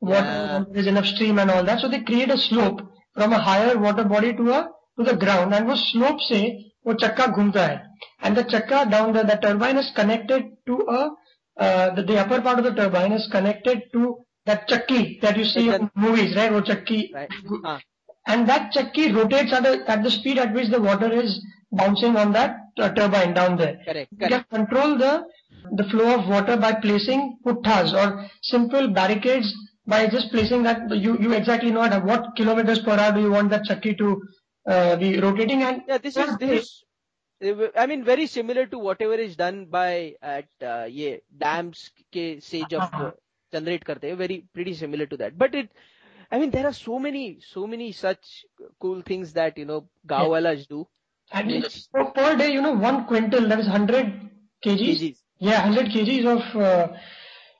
water 0.00 0.24
Yeah. 0.24 0.56
and 0.56 0.66
there's 0.74 0.86
enough 0.86 1.06
stream 1.06 1.38
and 1.38 1.50
all 1.50 1.64
that. 1.64 1.80
So 1.80 1.88
they 1.88 2.00
create 2.00 2.30
a 2.30 2.38
slope 2.38 2.80
from 3.14 3.32
a 3.34 3.38
higher 3.50 3.76
water 3.78 4.04
body 4.04 4.32
to 4.34 4.50
a 4.52 4.68
to 4.98 5.04
the 5.04 5.16
ground, 5.16 5.54
and 5.54 5.66
वो 5.66 5.76
slope 5.76 6.20
से 6.28 6.40
वो 6.86 6.94
चक्का 7.04 7.26
घूमता 7.26 7.66
है, 7.66 7.80
and 8.24 8.36
the 8.36 8.44
चक्का 8.44 8.90
down 8.90 9.12
the 9.12 9.24
the 9.24 9.36
turbine 9.36 9.76
is 9.76 9.90
connected 9.96 10.50
to 10.66 10.80
a 10.88 11.10
uh, 11.56 11.94
the, 11.94 12.02
the 12.02 12.18
upper 12.18 12.40
part 12.40 12.58
of 12.58 12.64
the 12.64 12.74
turbine 12.74 13.12
is 13.12 13.28
connected 13.30 13.82
to 13.92 14.16
that 14.46 14.68
chakki 14.68 15.20
that 15.20 15.36
you 15.36 15.44
see 15.44 15.68
It's 15.68 15.78
in 15.78 15.90
movies, 15.94 16.34
right? 16.36 16.50
वो 16.52 16.60
चक्की 16.72 17.00
right 17.14 17.28
हाँ 17.66 17.78
and 18.26 18.48
that 18.48 18.72
chakki 18.72 19.14
rotates 19.14 19.52
at, 19.52 19.66
a, 19.66 19.90
at 19.90 20.02
the 20.02 20.10
speed 20.10 20.38
at 20.38 20.52
which 20.54 20.68
the 20.70 20.80
water 20.80 21.10
is 21.12 21.44
bouncing 21.72 22.16
on 22.16 22.32
that 22.32 22.56
uh, 22.78 22.88
turbine 22.90 23.34
down 23.34 23.56
there. 23.56 23.78
correct 23.84 24.08
You 24.12 24.18
can 24.18 24.28
correct 24.28 24.50
control 24.50 24.96
the 24.98 25.24
the 25.72 25.84
flow 25.84 26.14
of 26.18 26.28
water 26.28 26.56
by 26.56 26.72
placing 26.74 27.38
puttas 27.46 27.92
or 27.92 28.26
simple 28.42 28.88
barricades 28.88 29.52
by 29.86 30.06
just 30.06 30.30
placing 30.32 30.62
that 30.62 30.90
you 30.90 31.18
you 31.20 31.32
exactly 31.32 31.70
know 31.70 31.82
at 31.82 32.04
what 32.04 32.34
kilometers 32.36 32.80
per 32.80 32.96
hour 32.98 33.12
do 33.12 33.20
you 33.20 33.30
want 33.30 33.50
that 33.50 33.64
chakki 33.70 33.96
to 33.98 34.20
uh, 34.66 34.96
be 34.96 35.18
rotating 35.18 35.62
and 35.62 35.82
yeah 35.88 35.98
this 35.98 36.16
is 36.16 36.36
this 36.38 36.52
is 36.60 36.84
I 37.76 37.86
mean 37.86 38.04
very 38.04 38.26
similar 38.26 38.66
to 38.66 38.78
whatever 38.78 39.14
is 39.14 39.36
done 39.36 39.66
by 39.66 40.14
at 40.22 40.48
uh, 40.62 40.86
ये 40.88 41.20
dams 41.38 41.90
के 42.12 42.40
से 42.40 42.62
जब 42.70 42.80
हाँ, 42.80 43.12
generate 43.54 43.84
करते 43.84 44.08
हैं 44.08 44.16
very 44.18 44.44
pretty 44.54 44.74
similar 44.74 45.06
to 45.06 45.16
that 45.16 45.38
but 45.38 45.54
it 45.54 45.70
I 46.30 46.38
mean 46.38 46.50
there 46.50 46.66
are 46.66 46.72
so 46.72 46.98
many 46.98 47.40
so 47.40 47.66
many 47.66 47.92
such 47.92 48.44
cool 48.78 49.00
things 49.00 49.32
that 49.32 49.56
you 49.56 49.64
know 49.64 49.88
gawalas 50.06 50.66
do 50.66 50.86
and 51.32 51.48
which 51.50 51.90
per, 51.92 52.04
per 52.10 52.36
day 52.36 52.52
you 52.52 52.60
know 52.60 52.72
one 52.72 53.06
quintal 53.06 53.48
that 53.48 53.58
is 53.58 53.68
100 53.68 54.12
kgs 54.66 55.00
kgs 55.00 55.18
yeah 55.38 55.64
100 55.66 55.90
kgs 55.94 56.26
of 56.34 56.56
uh, 56.56 56.88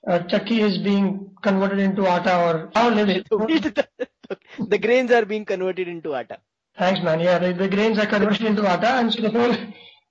uh, 0.07 0.19
chakki 0.35 0.61
is 0.69 0.79
being 0.79 1.31
converted 1.43 1.79
into 1.79 2.07
atta 2.07 2.37
or 2.47 2.71
how 2.75 2.89
lives 2.91 3.23
the, 3.31 3.89
the 4.69 4.79
grains 4.79 5.11
are 5.11 5.25
being 5.25 5.45
converted 5.45 5.89
into 5.89 6.15
atta 6.15 6.39
Thanks, 6.78 7.02
man. 7.02 7.20
Yeah, 7.20 7.38
the, 7.40 7.54
the 7.54 7.68
grains 7.70 7.98
are 8.00 8.06
converted 8.06 8.46
into 8.46 8.68
atta, 8.68 8.88
and 9.00 9.14
so 9.14 9.22
the 9.22 9.30
whole, 9.32 9.56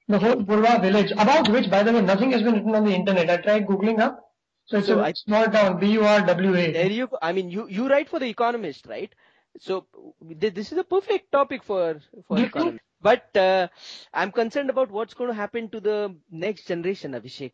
the 0.08 0.18
whole 0.18 0.36
Burwa 0.36 0.80
village, 0.80 1.10
about 1.12 1.48
which, 1.48 1.70
by 1.70 1.82
the 1.82 1.92
way, 1.92 2.00
nothing 2.00 2.32
has 2.32 2.42
been 2.42 2.54
written 2.54 2.74
on 2.74 2.84
the 2.84 2.94
internet. 2.94 3.28
I 3.30 3.36
tried 3.38 3.66
googling 3.66 4.00
up. 4.00 4.20
So 4.66 4.78
it's 4.78 4.86
So 4.86 4.98
a 5.00 5.02
I- 5.04 5.12
small 5.12 5.44
town, 5.46 5.78
B-U-R-W-A. 5.78 6.72
There 6.72 6.90
you. 6.90 7.08
I 7.20 7.32
mean, 7.32 7.50
you, 7.50 7.68
you 7.68 7.88
write 7.88 8.08
for 8.08 8.18
the 8.18 8.28
Economist, 8.28 8.86
right? 8.86 9.12
So 9.58 9.86
th- 10.40 10.54
this 10.54 10.72
is 10.72 10.78
a 10.78 10.84
perfect 10.84 11.30
topic 11.30 11.62
for 11.62 12.00
for 12.26 12.38
economy. 12.38 12.80
But 13.00 13.36
uh, 13.36 13.68
I'm 14.14 14.32
concerned 14.32 14.70
about 14.70 14.90
what's 14.90 15.12
going 15.14 15.28
to 15.28 15.34
happen 15.34 15.68
to 15.68 15.80
the 15.80 16.16
next 16.30 16.66
generation, 16.66 17.12
Abhishek. 17.12 17.52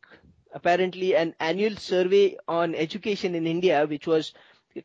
Apparently, 0.55 1.17
an 1.17 1.35
annual 1.41 1.75
survey 1.77 2.37
on 2.47 2.75
education 2.77 3.35
in 3.35 3.47
India, 3.49 3.85
which 3.87 4.07
was 4.07 4.33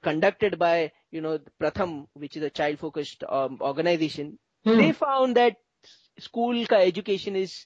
conducted 0.01 0.57
by 0.59 0.91
you 1.15 1.21
know 1.21 1.39
Pratham, 1.61 2.07
which 2.13 2.37
is 2.37 2.43
a 2.43 2.49
child-focused 2.51 3.23
um, 3.29 3.57
organization, 3.61 4.39
Hmm. 4.65 4.79
they 4.79 4.91
found 4.93 5.35
that 5.37 5.57
school 6.19 6.65
ka 6.65 6.77
education 6.91 7.35
is 7.35 7.65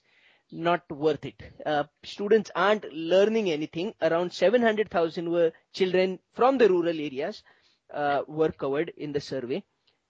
not 0.52 0.84
worth 0.92 1.26
it. 1.26 1.42
Uh, 1.66 1.84
students 2.04 2.52
aren't 2.56 2.86
learning 2.94 3.52
anything. 3.52 3.94
Around 4.02 4.34
700,000 4.34 5.32
were 5.32 5.52
children 5.74 6.20
from 6.34 6.58
the 6.58 6.70
rural 6.70 7.00
areas 7.10 7.44
uh, 7.94 8.22
were 8.28 8.52
covered 8.52 8.94
in 8.98 9.14
the 9.14 9.22
survey, 9.22 9.64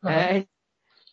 Uh-huh. 0.03 0.25
and 0.25 0.48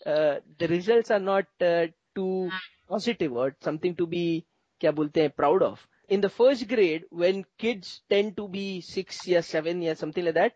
uh, 0.06 0.40
the 0.58 0.68
results 0.68 1.10
are 1.10 1.20
not 1.20 1.46
uh, 1.60 1.86
too 2.14 2.54
positive 2.88 3.32
or 3.32 3.56
something 3.60 3.94
to 3.96 4.06
be 4.06 4.46
kya 4.80 4.92
bolte 4.94 5.20
hain, 5.22 5.30
proud 5.42 5.62
of. 5.62 5.86
In 6.08 6.20
the 6.20 6.30
first 6.30 6.68
grade, 6.68 7.04
when 7.10 7.44
kids 7.58 8.02
tend 8.10 8.36
to 8.36 8.48
be 8.48 8.80
six 8.80 9.26
or 9.28 9.42
seven 9.42 9.82
or 9.86 9.94
something 9.94 10.24
like 10.24 10.34
that, 10.34 10.54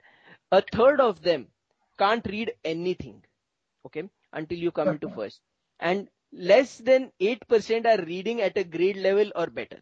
a 0.52 0.62
third 0.62 1.00
of 1.00 1.22
them 1.22 1.48
can't 2.00 2.26
read 2.26 2.52
anything. 2.64 3.22
Okay. 3.86 4.04
Until 4.32 4.58
you 4.58 4.70
come 4.70 4.88
into 4.88 5.10
first. 5.10 5.40
And 5.80 6.08
less 6.32 6.78
than 6.78 7.12
8% 7.20 7.86
are 7.86 8.04
reading 8.04 8.40
at 8.40 8.56
a 8.56 8.64
grade 8.64 8.96
level 8.96 9.30
or 9.34 9.46
better. 9.48 9.80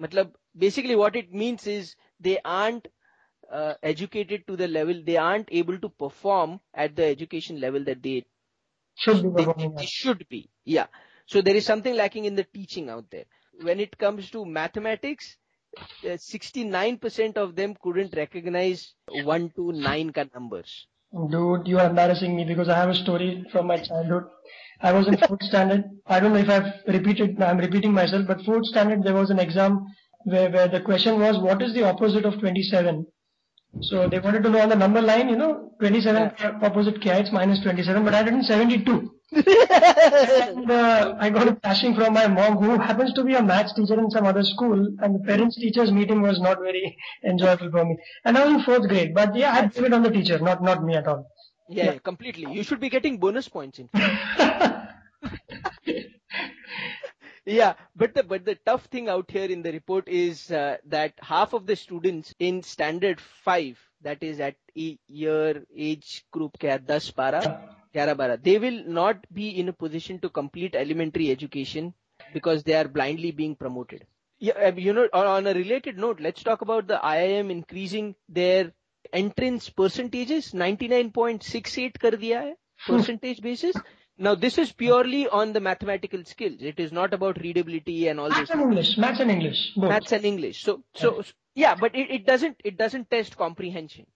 Matlab, 0.00 0.32
basically 0.56 0.96
what 0.96 1.16
it 1.16 1.32
means 1.32 1.66
is 1.66 1.94
they 2.20 2.38
aren't 2.44 2.88
uh, 3.52 3.74
educated 3.82 4.46
to 4.46 4.56
the 4.56 4.68
level, 4.68 5.02
they 5.04 5.16
aren't 5.16 5.48
able 5.50 5.78
to 5.78 5.88
perform 5.88 6.60
at 6.74 6.96
the 6.96 7.04
education 7.04 7.60
level 7.60 7.84
that 7.84 8.02
they 8.02 8.24
should 8.94 9.34
be. 9.34 9.44
They, 9.44 9.68
they 9.76 9.86
should 9.86 10.26
be. 10.28 10.50
Yeah. 10.64 10.86
So 11.26 11.42
there 11.42 11.56
is 11.56 11.66
something 11.66 11.94
lacking 11.94 12.24
in 12.24 12.34
the 12.34 12.44
teaching 12.44 12.88
out 12.88 13.10
there. 13.10 13.24
When 13.60 13.80
it 13.80 13.98
comes 13.98 14.30
to 14.30 14.46
mathematics, 14.46 15.36
69% 16.04 17.36
uh, 17.36 17.42
of 17.42 17.56
them 17.56 17.74
couldn't 17.82 18.14
recognize 18.16 18.94
1 19.08 19.52
to 19.56 19.72
9 19.72 20.12
ka 20.12 20.24
numbers. 20.34 20.86
Dude, 21.12 21.68
you 21.68 21.78
are 21.78 21.90
embarrassing 21.90 22.34
me 22.34 22.44
because 22.44 22.70
I 22.70 22.78
have 22.78 22.88
a 22.88 22.94
story 22.94 23.44
from 23.52 23.66
my 23.66 23.76
childhood. 23.76 24.24
I 24.80 24.92
was 24.92 25.06
in 25.06 25.18
fourth 25.18 25.42
standard. 25.42 25.84
I 26.06 26.18
don't 26.18 26.32
know 26.32 26.38
if 26.38 26.48
I've 26.48 26.72
repeated, 26.88 27.40
I'm 27.40 27.58
repeating 27.58 27.92
myself, 27.92 28.26
but 28.26 28.40
fourth 28.42 28.64
standard 28.66 29.02
there 29.02 29.12
was 29.14 29.28
an 29.28 29.38
exam 29.38 29.84
where, 30.24 30.50
where 30.50 30.68
the 30.68 30.80
question 30.80 31.20
was, 31.20 31.38
what 31.38 31.60
is 31.60 31.74
the 31.74 31.84
opposite 31.84 32.24
of 32.24 32.40
27? 32.40 33.06
So 33.82 34.08
they 34.08 34.20
wanted 34.20 34.42
to 34.44 34.50
know 34.50 34.60
on 34.60 34.70
the 34.70 34.74
number 34.74 35.02
line, 35.02 35.28
you 35.28 35.36
know, 35.36 35.72
27 35.80 36.32
yeah. 36.38 36.58
opposite 36.62 37.00
kya, 37.00 37.20
it's 37.20 37.32
minus 37.32 37.60
27, 37.60 38.04
but 38.04 38.14
I 38.14 38.22
did 38.22 38.42
72. 38.42 39.10
and 39.34 40.70
uh, 40.70 41.14
I 41.18 41.30
got 41.30 41.48
a 41.48 41.52
bashing 41.52 41.94
from 41.94 42.12
my 42.12 42.26
mom, 42.26 42.58
who 42.58 42.78
happens 42.78 43.14
to 43.14 43.24
be 43.24 43.34
a 43.34 43.42
maths 43.42 43.72
teacher 43.72 43.98
in 43.98 44.10
some 44.10 44.26
other 44.26 44.42
school, 44.44 44.94
and 45.00 45.14
the 45.14 45.20
parents 45.20 45.56
teachers 45.56 45.90
meeting 45.90 46.20
was 46.20 46.38
not 46.38 46.58
very 46.60 46.98
enjoyable 47.24 47.70
for 47.70 47.84
me. 47.86 47.96
And 48.26 48.36
I 48.36 48.44
was 48.44 48.54
in 48.54 48.62
fourth 48.62 48.86
grade, 48.88 49.14
but 49.14 49.34
yeah, 49.34 49.54
I 49.54 49.66
blame 49.68 49.86
it 49.86 49.94
on 49.94 50.02
the 50.02 50.10
teacher, 50.10 50.38
not 50.38 50.62
not 50.62 50.84
me 50.84 50.96
at 50.96 51.06
all. 51.06 51.26
Yeah, 51.68 51.92
yeah. 51.92 51.98
completely. 51.98 52.52
You 52.52 52.62
should 52.62 52.80
be 52.80 52.90
getting 52.90 53.16
bonus 53.16 53.48
points 53.48 53.78
in. 53.78 53.88
yeah, 57.46 57.74
but 57.96 58.14
the 58.14 58.22
but 58.22 58.44
the 58.44 58.56
tough 58.66 58.84
thing 58.86 59.08
out 59.08 59.30
here 59.30 59.50
in 59.50 59.62
the 59.62 59.72
report 59.72 60.08
is 60.08 60.50
uh, 60.50 60.76
that 60.88 61.14
half 61.22 61.54
of 61.54 61.66
the 61.66 61.76
students 61.76 62.34
in 62.38 62.62
standard 62.62 63.18
five, 63.18 63.78
that 64.02 64.22
is 64.22 64.40
at 64.40 64.56
e- 64.74 64.98
year 65.08 65.64
age 65.74 66.26
group 66.30 66.58
kya 66.58 66.86
10 66.86 67.00
12 67.14 67.81
11 67.94 68.40
they 68.42 68.58
will 68.58 68.84
not 68.86 69.26
be 69.32 69.48
in 69.60 69.68
a 69.68 69.72
position 69.72 70.18
to 70.20 70.28
complete 70.28 70.74
elementary 70.74 71.30
education 71.30 71.94
because 72.32 72.62
they 72.64 72.74
are 72.74 72.88
blindly 72.88 73.30
being 73.30 73.54
promoted. 73.54 74.06
Yeah, 74.38 74.54
uh, 74.54 74.72
you 74.74 74.92
know, 74.92 75.08
on 75.12 75.46
a 75.46 75.54
related 75.54 75.98
note, 75.98 76.20
let's 76.20 76.42
talk 76.42 76.62
about 76.62 76.88
the 76.88 76.98
IIM 77.02 77.50
increasing 77.50 78.16
their 78.28 78.72
entrance 79.12 79.68
percentages. 79.70 80.52
99.68 80.52 81.98
kar 81.98 82.10
diya 82.12 82.40
hai, 82.40 82.54
percentage 82.86 83.40
basis. 83.40 83.76
Now 84.18 84.34
this 84.34 84.58
is 84.58 84.72
purely 84.72 85.28
on 85.28 85.52
the 85.52 85.60
mathematical 85.60 86.24
skills. 86.24 86.60
It 86.60 86.80
is 86.80 86.92
not 86.92 87.14
about 87.14 87.40
readability 87.40 88.08
and 88.08 88.20
all 88.20 88.28
maths 88.28 88.40
this. 88.40 88.50
and 88.50 88.60
English, 88.62 88.98
maths 88.98 89.20
and 89.20 89.30
English. 89.30 89.72
Both. 89.76 89.88
Maths 89.88 90.12
and 90.12 90.24
English. 90.24 90.62
So, 90.62 90.82
so, 90.94 91.22
yeah, 91.54 91.74
but 91.74 91.94
it, 91.94 92.10
it 92.10 92.26
doesn't, 92.26 92.56
it 92.64 92.76
doesn't 92.76 93.10
test 93.10 93.36
comprehension. 93.36 94.06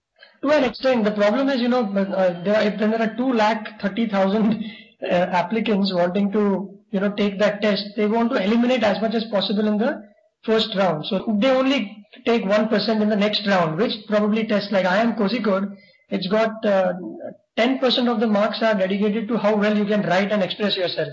To 0.42 0.50
an 0.50 0.64
extent, 0.64 1.04
the 1.04 1.12
problem 1.12 1.48
is, 1.48 1.60
you 1.60 1.68
know, 1.68 1.84
uh, 1.84 2.42
there, 2.44 2.60
if 2.62 2.78
there 2.78 3.00
are 3.00 3.16
two 3.16 3.32
lakh 3.32 3.80
thirty 3.80 4.08
thousand 4.08 4.64
uh, 5.02 5.14
applicants 5.14 5.92
wanting 5.92 6.30
to, 6.32 6.78
you 6.90 7.00
know, 7.00 7.12
take 7.12 7.38
that 7.38 7.62
test, 7.62 7.84
they 7.96 8.06
want 8.06 8.30
to 8.32 8.42
eliminate 8.42 8.82
as 8.82 9.00
much 9.00 9.14
as 9.14 9.24
possible 9.24 9.66
in 9.66 9.78
the 9.78 10.02
first 10.44 10.74
round. 10.76 11.04
So 11.06 11.38
they 11.40 11.50
only 11.50 12.06
take 12.24 12.44
one 12.44 12.68
percent 12.68 13.02
in 13.02 13.08
the 13.08 13.16
next 13.16 13.46
round, 13.46 13.78
which 13.78 13.92
probably 14.08 14.46
tests 14.46 14.70
like 14.72 14.86
I 14.86 15.04
IIM 15.04 15.18
Kozhikode. 15.18 15.76
It's 16.08 16.28
got 16.28 16.64
uh, 16.64 16.92
10% 17.58 18.12
of 18.12 18.20
the 18.20 18.26
marks 18.26 18.62
are 18.62 18.74
dedicated 18.74 19.26
to 19.28 19.38
how 19.38 19.56
well 19.56 19.76
you 19.76 19.86
can 19.86 20.02
write 20.02 20.30
and 20.30 20.42
express 20.42 20.76
yourself. 20.76 21.08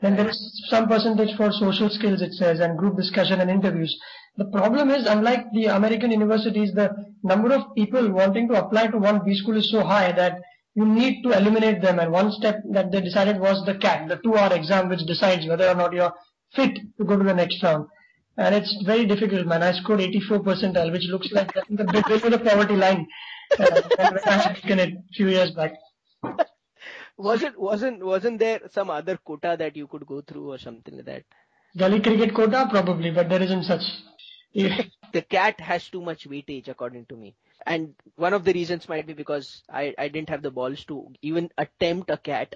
Then 0.00 0.16
there 0.16 0.28
is 0.28 0.66
some 0.68 0.88
percentage 0.88 1.36
for 1.36 1.52
social 1.52 1.88
skills, 1.88 2.20
it 2.20 2.32
says, 2.32 2.58
and 2.58 2.76
group 2.76 2.96
discussion 2.96 3.40
and 3.40 3.50
interviews. 3.50 3.96
The 4.36 4.46
problem 4.46 4.90
is, 4.90 5.06
unlike 5.06 5.46
the 5.52 5.66
American 5.66 6.10
universities, 6.10 6.72
the 6.72 6.90
number 7.22 7.52
of 7.52 7.74
people 7.74 8.10
wanting 8.10 8.48
to 8.48 8.64
apply 8.64 8.88
to 8.88 8.98
one 8.98 9.24
B 9.24 9.34
school 9.34 9.56
is 9.56 9.70
so 9.70 9.84
high 9.84 10.10
that 10.12 10.40
you 10.74 10.84
need 10.84 11.22
to 11.22 11.30
eliminate 11.30 11.80
them. 11.80 12.00
And 12.00 12.10
one 12.10 12.32
step 12.32 12.60
that 12.72 12.90
they 12.90 13.00
decided 13.00 13.38
was 13.38 13.64
the 13.64 13.76
CAT, 13.76 14.08
the 14.08 14.16
two-hour 14.16 14.54
exam, 14.54 14.88
which 14.88 15.06
decides 15.06 15.46
whether 15.46 15.68
or 15.68 15.76
not 15.76 15.92
you're 15.92 16.12
fit 16.52 16.76
to 16.98 17.04
go 17.04 17.16
to 17.16 17.24
the 17.24 17.34
next 17.34 17.62
round. 17.62 17.86
And 18.36 18.54
it's 18.54 18.82
very 18.84 19.06
difficult, 19.06 19.46
man. 19.46 19.62
I 19.62 19.72
scored 19.72 20.00
84 20.00 20.40
percentile, 20.40 20.90
which 20.90 21.06
looks 21.08 21.30
like 21.30 21.52
the 21.54 21.84
below 21.84 22.18
the 22.18 22.38
poverty 22.38 22.74
line 22.74 23.06
uh, 23.58 23.82
I 24.26 24.32
had 24.32 24.54
taken 24.56 24.78
it 24.80 24.94
a 24.94 25.12
few 25.12 25.28
years 25.28 25.52
back. 25.52 25.74
wasn't 27.16 27.58
wasn't 27.58 28.04
wasn't 28.04 28.38
there 28.40 28.60
some 28.70 28.90
other 28.90 29.16
quota 29.18 29.56
that 29.58 29.76
you 29.76 29.86
could 29.86 30.06
go 30.06 30.20
through 30.22 30.52
or 30.52 30.58
something 30.58 30.96
like 30.96 31.06
that? 31.06 31.24
Gully 31.76 32.00
cricket 32.00 32.34
quota 32.34 32.66
probably, 32.70 33.10
but 33.10 33.28
there 33.28 33.42
isn't 33.42 33.64
such. 33.64 33.82
the 34.54 35.22
cat 35.22 35.58
has 35.60 35.88
too 35.88 36.00
much 36.00 36.28
weightage 36.28 36.68
according 36.68 37.06
to 37.06 37.16
me. 37.16 37.34
And 37.66 37.94
one 38.16 38.34
of 38.34 38.44
the 38.44 38.52
reasons 38.52 38.88
might 38.88 39.06
be 39.06 39.14
because 39.14 39.62
I, 39.68 39.94
I 39.98 40.08
didn't 40.08 40.28
have 40.28 40.42
the 40.42 40.50
balls 40.50 40.84
to 40.84 41.10
even 41.22 41.50
attempt 41.58 42.10
a 42.10 42.16
cat 42.16 42.54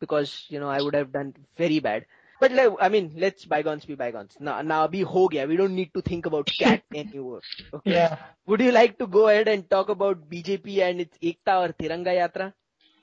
because, 0.00 0.46
you 0.48 0.60
know, 0.60 0.68
I 0.68 0.80
would 0.80 0.94
have 0.94 1.12
done 1.12 1.34
very 1.56 1.80
bad. 1.80 2.06
But 2.40 2.52
I 2.80 2.88
mean, 2.88 3.12
let's 3.16 3.44
bygones 3.44 3.84
be 3.84 3.94
bygones. 3.94 4.36
Now, 4.40 4.60
now 4.62 4.86
be 4.86 5.02
ho 5.02 5.28
gaya. 5.28 5.46
We 5.46 5.56
don't 5.56 5.74
need 5.74 5.92
to 5.94 6.02
think 6.02 6.26
about 6.26 6.50
cat 6.58 6.82
anymore. 6.94 7.40
Okay. 7.72 7.92
Yeah. 7.92 8.16
Would 8.46 8.60
you 8.60 8.72
like 8.72 8.98
to 8.98 9.06
go 9.06 9.28
ahead 9.28 9.48
and 9.48 9.68
talk 9.68 9.88
about 9.88 10.28
BJP 10.28 10.78
and 10.80 11.00
its 11.00 11.16
Ekta 11.18 11.68
or 11.68 11.72
Tiranga 11.72 12.12
Yatra? 12.20 12.52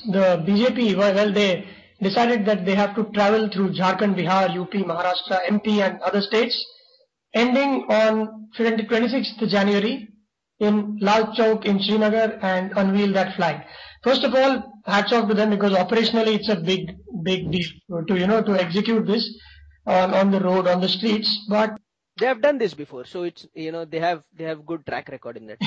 The 0.06 0.44
BJP, 0.46 0.96
well, 0.98 1.32
they 1.32 1.65
decided 2.01 2.46
that 2.46 2.65
they 2.65 2.75
have 2.75 2.96
to 2.96 3.03
travel 3.13 3.50
through 3.50 3.74
Jharkhand, 3.74 4.15
Bihar, 4.15 4.58
UP, 4.60 4.72
Maharashtra, 4.72 5.46
MP 5.48 5.86
and 5.86 6.00
other 6.01 6.22
states, 6.22 6.65
ending 7.34 7.86
on 7.89 8.48
26th 8.58 9.48
January 9.48 10.10
in 10.60 10.98
Lal 11.01 11.34
Chowk 11.36 11.65
in 11.65 11.79
Srinagar 11.79 12.39
and 12.41 12.72
unveil 12.75 13.13
that 13.13 13.36
flag. 13.36 13.62
First 14.03 14.24
of 14.24 14.34
all, 14.34 14.81
hats 14.86 15.13
off 15.13 15.27
to 15.29 15.34
them 15.34 15.50
because 15.50 15.74
operationally 15.74 16.36
it's 16.36 16.50
a 16.50 16.55
big, 16.55 16.96
big 17.24 17.51
deal 17.51 18.05
to, 18.08 18.20
you 18.20 18.27
know, 18.27 18.43
to 18.43 18.53
execute 18.60 19.05
this 19.05 19.27
on, 19.86 20.13
on 20.13 20.31
the 20.31 20.39
road, 20.39 20.67
on 20.67 20.81
the 20.81 20.89
streets, 20.89 21.46
but 21.50 21.77
they 22.20 22.25
have 22.25 22.41
done 22.41 22.58
this 22.58 22.74
before, 22.74 23.05
so 23.05 23.24
it's, 23.24 23.48
you 23.55 23.72
know, 23.72 23.86
they 23.86 24.00
have, 24.00 24.24
they 24.36 24.43
have 24.43 24.65
good 24.65 24.86
track 24.86 25.10
record 25.10 25.38
in 25.38 25.48
that. 25.48 25.58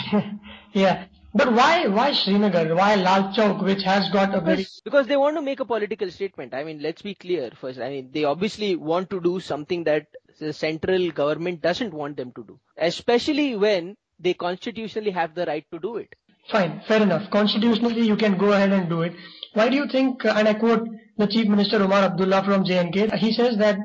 yeah. 0.72 1.06
But 1.36 1.52
why, 1.52 1.88
why 1.88 2.12
Srinagar? 2.12 2.74
Why 2.76 2.94
Lal 2.94 3.32
Chowk, 3.34 3.64
which 3.64 3.82
has 3.82 4.08
got 4.10 4.34
a 4.34 4.40
very... 4.40 4.66
Because 4.84 5.08
they 5.08 5.16
want 5.16 5.36
to 5.36 5.42
make 5.42 5.58
a 5.58 5.64
political 5.64 6.08
statement. 6.10 6.54
I 6.54 6.62
mean, 6.62 6.80
let's 6.80 7.02
be 7.02 7.14
clear 7.14 7.50
first. 7.60 7.80
I 7.80 7.88
mean, 7.88 8.10
they 8.12 8.22
obviously 8.22 8.76
want 8.76 9.10
to 9.10 9.20
do 9.20 9.40
something 9.40 9.82
that 9.84 10.06
the 10.38 10.52
central 10.52 11.10
government 11.10 11.60
doesn't 11.60 11.92
want 11.92 12.16
them 12.16 12.30
to 12.36 12.44
do. 12.44 12.60
Especially 12.76 13.56
when 13.56 13.96
they 14.20 14.34
constitutionally 14.34 15.10
have 15.10 15.34
the 15.34 15.44
right 15.46 15.66
to 15.72 15.80
do 15.80 15.96
it. 15.96 16.14
Fine, 16.50 16.82
fair 16.86 17.02
enough. 17.02 17.28
Constitutionally, 17.30 18.06
you 18.06 18.16
can 18.16 18.38
go 18.38 18.52
ahead 18.52 18.70
and 18.70 18.88
do 18.88 19.02
it. 19.02 19.14
Why 19.54 19.68
do 19.68 19.76
you 19.76 19.88
think, 19.88 20.24
and 20.24 20.46
I 20.46 20.54
quote 20.54 20.86
the 21.18 21.26
Chief 21.26 21.48
Minister 21.48 21.82
Omar 21.82 22.02
Abdullah 22.04 22.44
from 22.44 22.64
JNK, 22.64 23.16
he 23.16 23.32
says 23.32 23.56
that, 23.58 23.76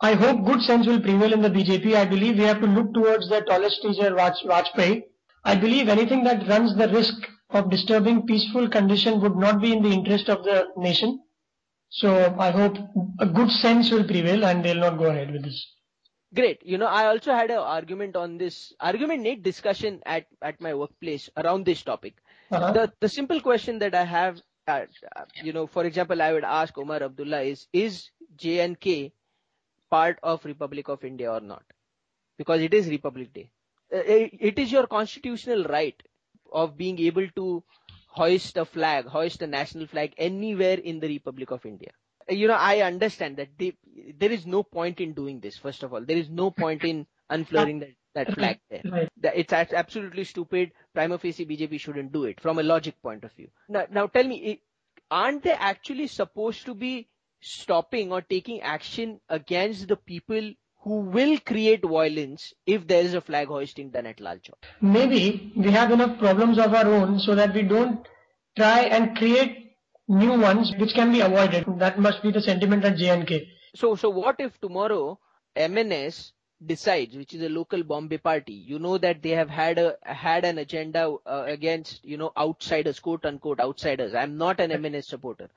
I 0.00 0.14
hope 0.14 0.46
good 0.46 0.62
sense 0.62 0.86
will 0.86 1.00
prevail 1.00 1.32
in 1.32 1.42
the 1.42 1.50
BJP. 1.50 1.94
I 1.94 2.04
believe 2.06 2.38
we 2.38 2.44
have 2.44 2.60
to 2.60 2.66
look 2.66 2.94
towards 2.94 3.28
the 3.28 3.40
tallest 3.42 3.82
teacher, 3.82 4.12
Vajpayee. 4.12 5.02
I 5.46 5.54
believe 5.54 5.88
anything 5.88 6.24
that 6.24 6.48
runs 6.48 6.74
the 6.74 6.88
risk 6.88 7.14
of 7.50 7.70
disturbing 7.70 8.26
peaceful 8.26 8.68
condition 8.68 9.20
would 9.20 9.36
not 9.36 9.60
be 9.60 9.72
in 9.72 9.80
the 9.80 9.90
interest 9.90 10.28
of 10.28 10.42
the 10.42 10.66
nation. 10.76 11.20
So 11.88 12.34
I 12.36 12.50
hope 12.50 12.76
a 13.20 13.26
good 13.26 13.50
sense 13.52 13.92
will 13.92 14.02
prevail 14.02 14.44
and 14.44 14.64
they'll 14.64 14.84
not 14.86 14.98
go 14.98 15.04
ahead 15.04 15.30
with 15.30 15.44
this. 15.44 15.64
Great. 16.34 16.66
You 16.66 16.78
know, 16.78 16.86
I 16.86 17.06
also 17.06 17.32
had 17.32 17.52
an 17.52 17.58
argument 17.58 18.16
on 18.16 18.38
this 18.38 18.72
argument 18.80 19.22
need 19.22 19.44
discussion 19.44 20.00
at, 20.04 20.26
at 20.42 20.60
my 20.60 20.74
workplace 20.74 21.30
around 21.36 21.64
this 21.64 21.84
topic. 21.84 22.16
Uh-huh. 22.50 22.72
The, 22.72 22.92
the 23.00 23.08
simple 23.08 23.40
question 23.40 23.78
that 23.78 23.94
I 23.94 24.04
have, 24.04 24.42
uh, 24.66 24.86
you 25.44 25.52
know, 25.52 25.68
for 25.68 25.84
example, 25.84 26.20
I 26.20 26.32
would 26.32 26.44
ask 26.44 26.76
Omar 26.76 27.04
Abdullah 27.04 27.42
is, 27.42 27.68
is 27.72 28.10
JNK 28.36 29.12
part 29.90 30.18
of 30.24 30.44
Republic 30.44 30.88
of 30.88 31.04
India 31.04 31.32
or 31.32 31.40
not? 31.40 31.62
Because 32.36 32.60
it 32.60 32.74
is 32.74 32.88
Republic 32.88 33.32
Day. 33.32 33.50
Uh, 33.92 34.02
it 34.04 34.58
is 34.58 34.72
your 34.72 34.86
constitutional 34.86 35.64
right 35.64 36.00
of 36.52 36.76
being 36.76 36.98
able 37.00 37.28
to 37.36 37.62
hoist 38.08 38.56
a 38.56 38.64
flag, 38.64 39.06
hoist 39.06 39.42
a 39.42 39.46
national 39.46 39.86
flag 39.86 40.14
anywhere 40.16 40.78
in 40.78 41.00
the 41.00 41.08
Republic 41.08 41.50
of 41.50 41.66
India 41.66 41.90
you 42.28 42.48
know, 42.48 42.54
I 42.54 42.80
understand 42.80 43.36
that 43.36 43.48
they, 43.58 43.74
there 44.18 44.32
is 44.32 44.46
no 44.46 44.62
point 44.62 45.00
in 45.00 45.12
doing 45.12 45.40
this. 45.40 45.56
First 45.56 45.82
of 45.82 45.92
all, 45.92 46.04
there 46.04 46.16
is 46.16 46.28
no 46.28 46.50
point 46.50 46.84
in 46.84 47.06
unfurling 47.30 47.80
that, 47.80 47.90
that 48.14 48.34
flag 48.34 48.58
there. 48.70 49.08
It's 49.22 49.52
absolutely 49.52 50.24
stupid. 50.24 50.72
Prima 50.94 51.18
facie 51.18 51.46
BJP 51.46 51.78
shouldn't 51.78 52.12
do 52.12 52.24
it 52.24 52.40
from 52.40 52.58
a 52.58 52.62
logic 52.62 53.00
point 53.02 53.24
of 53.24 53.32
view. 53.32 53.48
Now, 53.68 53.86
now 53.90 54.06
tell 54.06 54.24
me, 54.24 54.62
aren't 55.10 55.42
they 55.44 55.52
actually 55.52 56.08
supposed 56.08 56.64
to 56.66 56.74
be 56.74 57.08
stopping 57.40 58.12
or 58.12 58.22
taking 58.22 58.60
action 58.60 59.20
against 59.28 59.88
the 59.88 59.96
people 59.96 60.52
who 60.86 61.00
will 61.00 61.36
create 61.40 61.84
violence 61.84 62.54
if 62.64 62.86
there 62.86 63.02
is 63.02 63.12
a 63.12 63.20
flag 63.20 63.48
hoisting 63.48 63.90
done 63.90 64.06
at 64.06 64.20
Lal 64.20 64.36
Chowk? 64.36 64.66
Maybe 64.80 65.52
we 65.56 65.72
have 65.72 65.90
enough 65.90 66.16
problems 66.16 66.58
of 66.58 66.72
our 66.72 66.86
own 66.86 67.18
so 67.18 67.34
that 67.34 67.52
we 67.52 67.62
don't 67.62 68.06
try 68.56 68.82
and 68.82 69.16
create 69.16 69.72
new 70.06 70.38
ones 70.40 70.72
which 70.78 70.94
can 70.94 71.10
be 71.10 71.22
avoided. 71.22 71.64
That 71.78 71.98
must 71.98 72.22
be 72.22 72.30
the 72.30 72.40
sentiment 72.40 72.84
at 72.84 72.98
JNK. 72.98 73.48
So, 73.74 73.96
so 73.96 74.10
what 74.10 74.36
if 74.38 74.60
tomorrow 74.60 75.18
MNS 75.56 76.30
decides, 76.64 77.16
which 77.16 77.34
is 77.34 77.42
a 77.42 77.48
local 77.48 77.82
Bombay 77.82 78.18
party, 78.18 78.52
you 78.52 78.78
know 78.78 78.96
that 78.96 79.22
they 79.22 79.30
have 79.30 79.50
had 79.50 79.78
a 79.78 79.96
had 80.04 80.44
an 80.44 80.58
agenda 80.58 81.16
uh, 81.26 81.44
against 81.48 82.04
you 82.04 82.16
know 82.16 82.32
outsiders, 82.38 83.00
quote 83.00 83.26
unquote 83.26 83.58
outsiders. 83.58 84.14
I'm 84.14 84.38
not 84.38 84.60
an 84.60 84.70
MNS 84.70 85.06
supporter, 85.06 85.50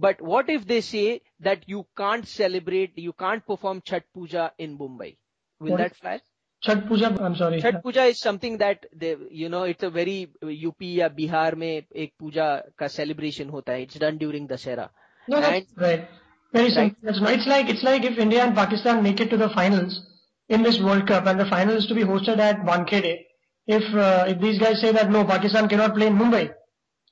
but 0.00 0.20
what 0.22 0.48
if 0.48 0.64
they 0.64 0.80
say 0.80 1.22
that 1.40 1.68
you 1.68 1.84
can't 1.96 2.26
celebrate, 2.26 2.96
you 2.96 3.12
can't 3.12 3.44
perform 3.44 3.80
Chhat 3.80 4.02
Puja 4.14 4.52
in 4.56 4.78
Mumbai? 4.78 5.16
Will 5.58 5.72
what 5.72 5.78
that 5.78 5.96
fly? 5.96 6.20
Chhat 6.64 6.86
Puja, 6.86 7.16
I'm 7.20 7.34
sorry. 7.34 7.60
Chhat 7.60 7.82
Puja 7.82 8.04
is 8.04 8.20
something 8.20 8.58
that, 8.58 8.86
they, 8.94 9.16
you 9.30 9.48
know, 9.48 9.64
it's 9.64 9.82
a 9.82 9.90
very 9.90 10.30
UP 10.42 10.80
or 10.80 11.10
Bihar 11.10 11.56
mein 11.56 11.82
ek 11.94 12.12
puja 12.16 12.62
ka 12.78 12.86
celebration 12.86 13.48
hota 13.48 13.72
hai. 13.72 13.78
It's 13.78 13.96
done 13.96 14.18
during 14.18 14.46
Dasera. 14.46 14.88
No, 15.26 15.40
that's 15.40 15.72
and, 15.72 15.82
right. 15.82 16.08
Very 16.52 16.70
simple. 16.70 17.20
Right? 17.20 17.36
It's 17.36 17.46
like, 17.48 17.68
it's 17.68 17.82
like 17.82 18.04
if 18.04 18.18
India 18.18 18.44
and 18.44 18.54
Pakistan 18.54 19.02
make 19.02 19.20
it 19.20 19.30
to 19.30 19.36
the 19.36 19.48
finals 19.50 20.00
in 20.48 20.62
this 20.62 20.78
World 20.80 21.08
Cup 21.08 21.26
and 21.26 21.40
the 21.40 21.46
final 21.46 21.76
is 21.76 21.86
to 21.86 21.94
be 21.94 22.04
hosted 22.04 22.38
at 22.38 22.64
Wankhede, 22.64 23.24
if, 23.66 23.94
uh, 23.94 24.26
if 24.28 24.40
these 24.40 24.60
guys 24.60 24.80
say 24.80 24.92
that 24.92 25.10
no, 25.10 25.24
Pakistan 25.24 25.68
cannot 25.68 25.94
play 25.94 26.06
in 26.06 26.16
Mumbai, 26.16 26.54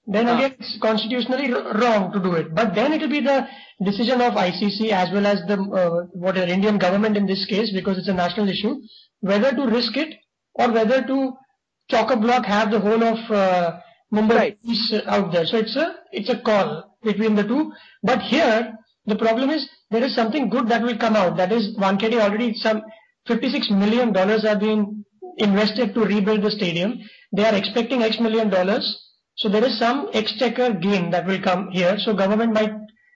then 0.07 0.29
Ah. 0.29 0.37
again 0.37 0.55
it's 0.59 0.79
constitutionally 0.81 1.53
wrong 1.53 2.13
to 2.13 2.21
do 2.21 2.33
it. 2.35 2.55
But 2.55 2.75
then 2.75 2.93
it 2.93 3.01
will 3.01 3.09
be 3.09 3.21
the 3.21 3.49
decision 3.85 4.21
of 4.21 4.37
ICC 4.37 4.91
as 4.91 5.11
well 5.13 5.27
as 5.27 5.41
the 5.49 5.57
uh, 5.81 6.07
what 6.13 6.35
the 6.37 6.49
Indian 6.49 6.79
government 6.79 7.17
in 7.17 7.27
this 7.27 7.45
case, 7.47 7.73
because 7.73 7.99
it's 7.99 8.09
a 8.09 8.15
national 8.15 8.49
issue, 8.49 8.77
whether 9.21 9.51
to 9.53 9.67
risk 9.67 9.97
it 9.97 10.15
or 10.55 10.71
whether 10.73 11.03
to 11.03 11.33
chock 11.91 12.11
a 12.11 12.17
block 12.17 12.45
have 12.47 12.71
the 12.71 12.81
whole 12.81 13.03
of 13.03 13.19
uh, 13.31 13.79
Mumbai 14.13 14.37
Right. 14.37 14.63
police 14.63 14.93
out 15.07 15.33
there. 15.33 15.47
So 15.47 15.57
it's 15.59 15.77
a 15.77 15.95
it's 16.13 16.29
a 16.31 16.39
call 16.39 16.97
between 17.03 17.35
the 17.35 17.43
two. 17.45 17.73
But 18.03 18.23
here 18.23 18.75
the 19.07 19.17
problem 19.17 19.51
is 19.51 19.69
there 19.91 20.05
is 20.05 20.15
something 20.15 20.49
good 20.49 20.69
that 20.69 20.83
will 20.83 20.97
come 20.99 21.17
out. 21.17 21.37
That 21.37 21.53
is 21.53 21.77
Wankhede 21.77 22.21
already 22.21 22.55
some 22.55 22.83
56 23.27 23.71
million 23.71 24.13
dollars 24.13 24.43
have 24.45 24.61
been 24.61 25.05
invested 25.39 25.95
to 25.95 26.01
rebuild 26.05 26.43
the 26.43 26.51
stadium. 26.51 27.01
They 27.33 27.45
are 27.45 27.55
expecting 27.55 28.03
X 28.03 28.21
million 28.21 28.49
dollars. 28.51 28.87
So 29.37 29.49
there 29.49 29.64
is 29.64 29.78
some 29.78 30.09
exchequer 30.14 30.73
gain 30.73 31.11
that 31.11 31.26
will 31.26 31.40
come 31.40 31.71
here. 31.71 31.99
So 31.99 32.14
government 32.14 32.52
might 32.55 32.73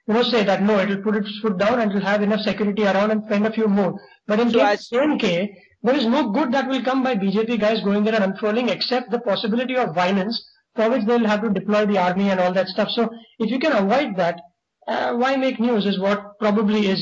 you 0.06 0.14
know 0.14 0.22
say 0.22 0.44
that 0.44 0.62
no, 0.62 0.78
it 0.78 0.88
will 0.88 1.02
put 1.02 1.16
its 1.16 1.38
foot 1.40 1.56
down 1.58 1.80
and 1.80 1.90
it 1.90 1.94
will 1.94 2.02
have 2.02 2.22
enough 2.22 2.40
security 2.40 2.84
around 2.84 3.10
and 3.10 3.22
spend 3.26 3.46
a 3.46 3.52
few 3.52 3.68
more. 3.68 3.94
But 4.26 4.40
in 4.40 4.50
So 4.50 4.58
case 4.58 4.68
as- 4.68 4.88
JNK, 4.92 5.48
there 5.82 5.94
is 5.96 6.06
no 6.06 6.30
good 6.30 6.52
that 6.52 6.68
will 6.68 6.82
come 6.82 7.02
by 7.02 7.14
BJP 7.14 7.58
guys 7.58 7.80
going 7.82 8.04
there 8.04 8.14
and 8.14 8.24
unfurling 8.24 8.68
except 8.68 9.10
the 9.10 9.20
possibility 9.20 9.76
of 9.76 9.94
violence 9.94 10.36
for 10.76 10.90
which 10.90 11.04
they'll 11.06 11.26
have 11.26 11.42
to 11.42 11.50
deploy 11.50 11.86
the 11.86 11.98
army 11.98 12.30
and 12.30 12.38
all 12.38 12.52
that 12.52 12.68
stuff. 12.68 12.90
So 12.90 13.08
if 13.38 13.50
you 13.50 13.58
can 13.58 13.72
avoid 13.72 14.16
that, 14.16 14.40
uh, 14.86 15.14
why 15.14 15.36
make 15.36 15.58
news 15.58 15.86
is 15.86 15.98
what 15.98 16.38
probably 16.38 16.86
is 16.86 17.00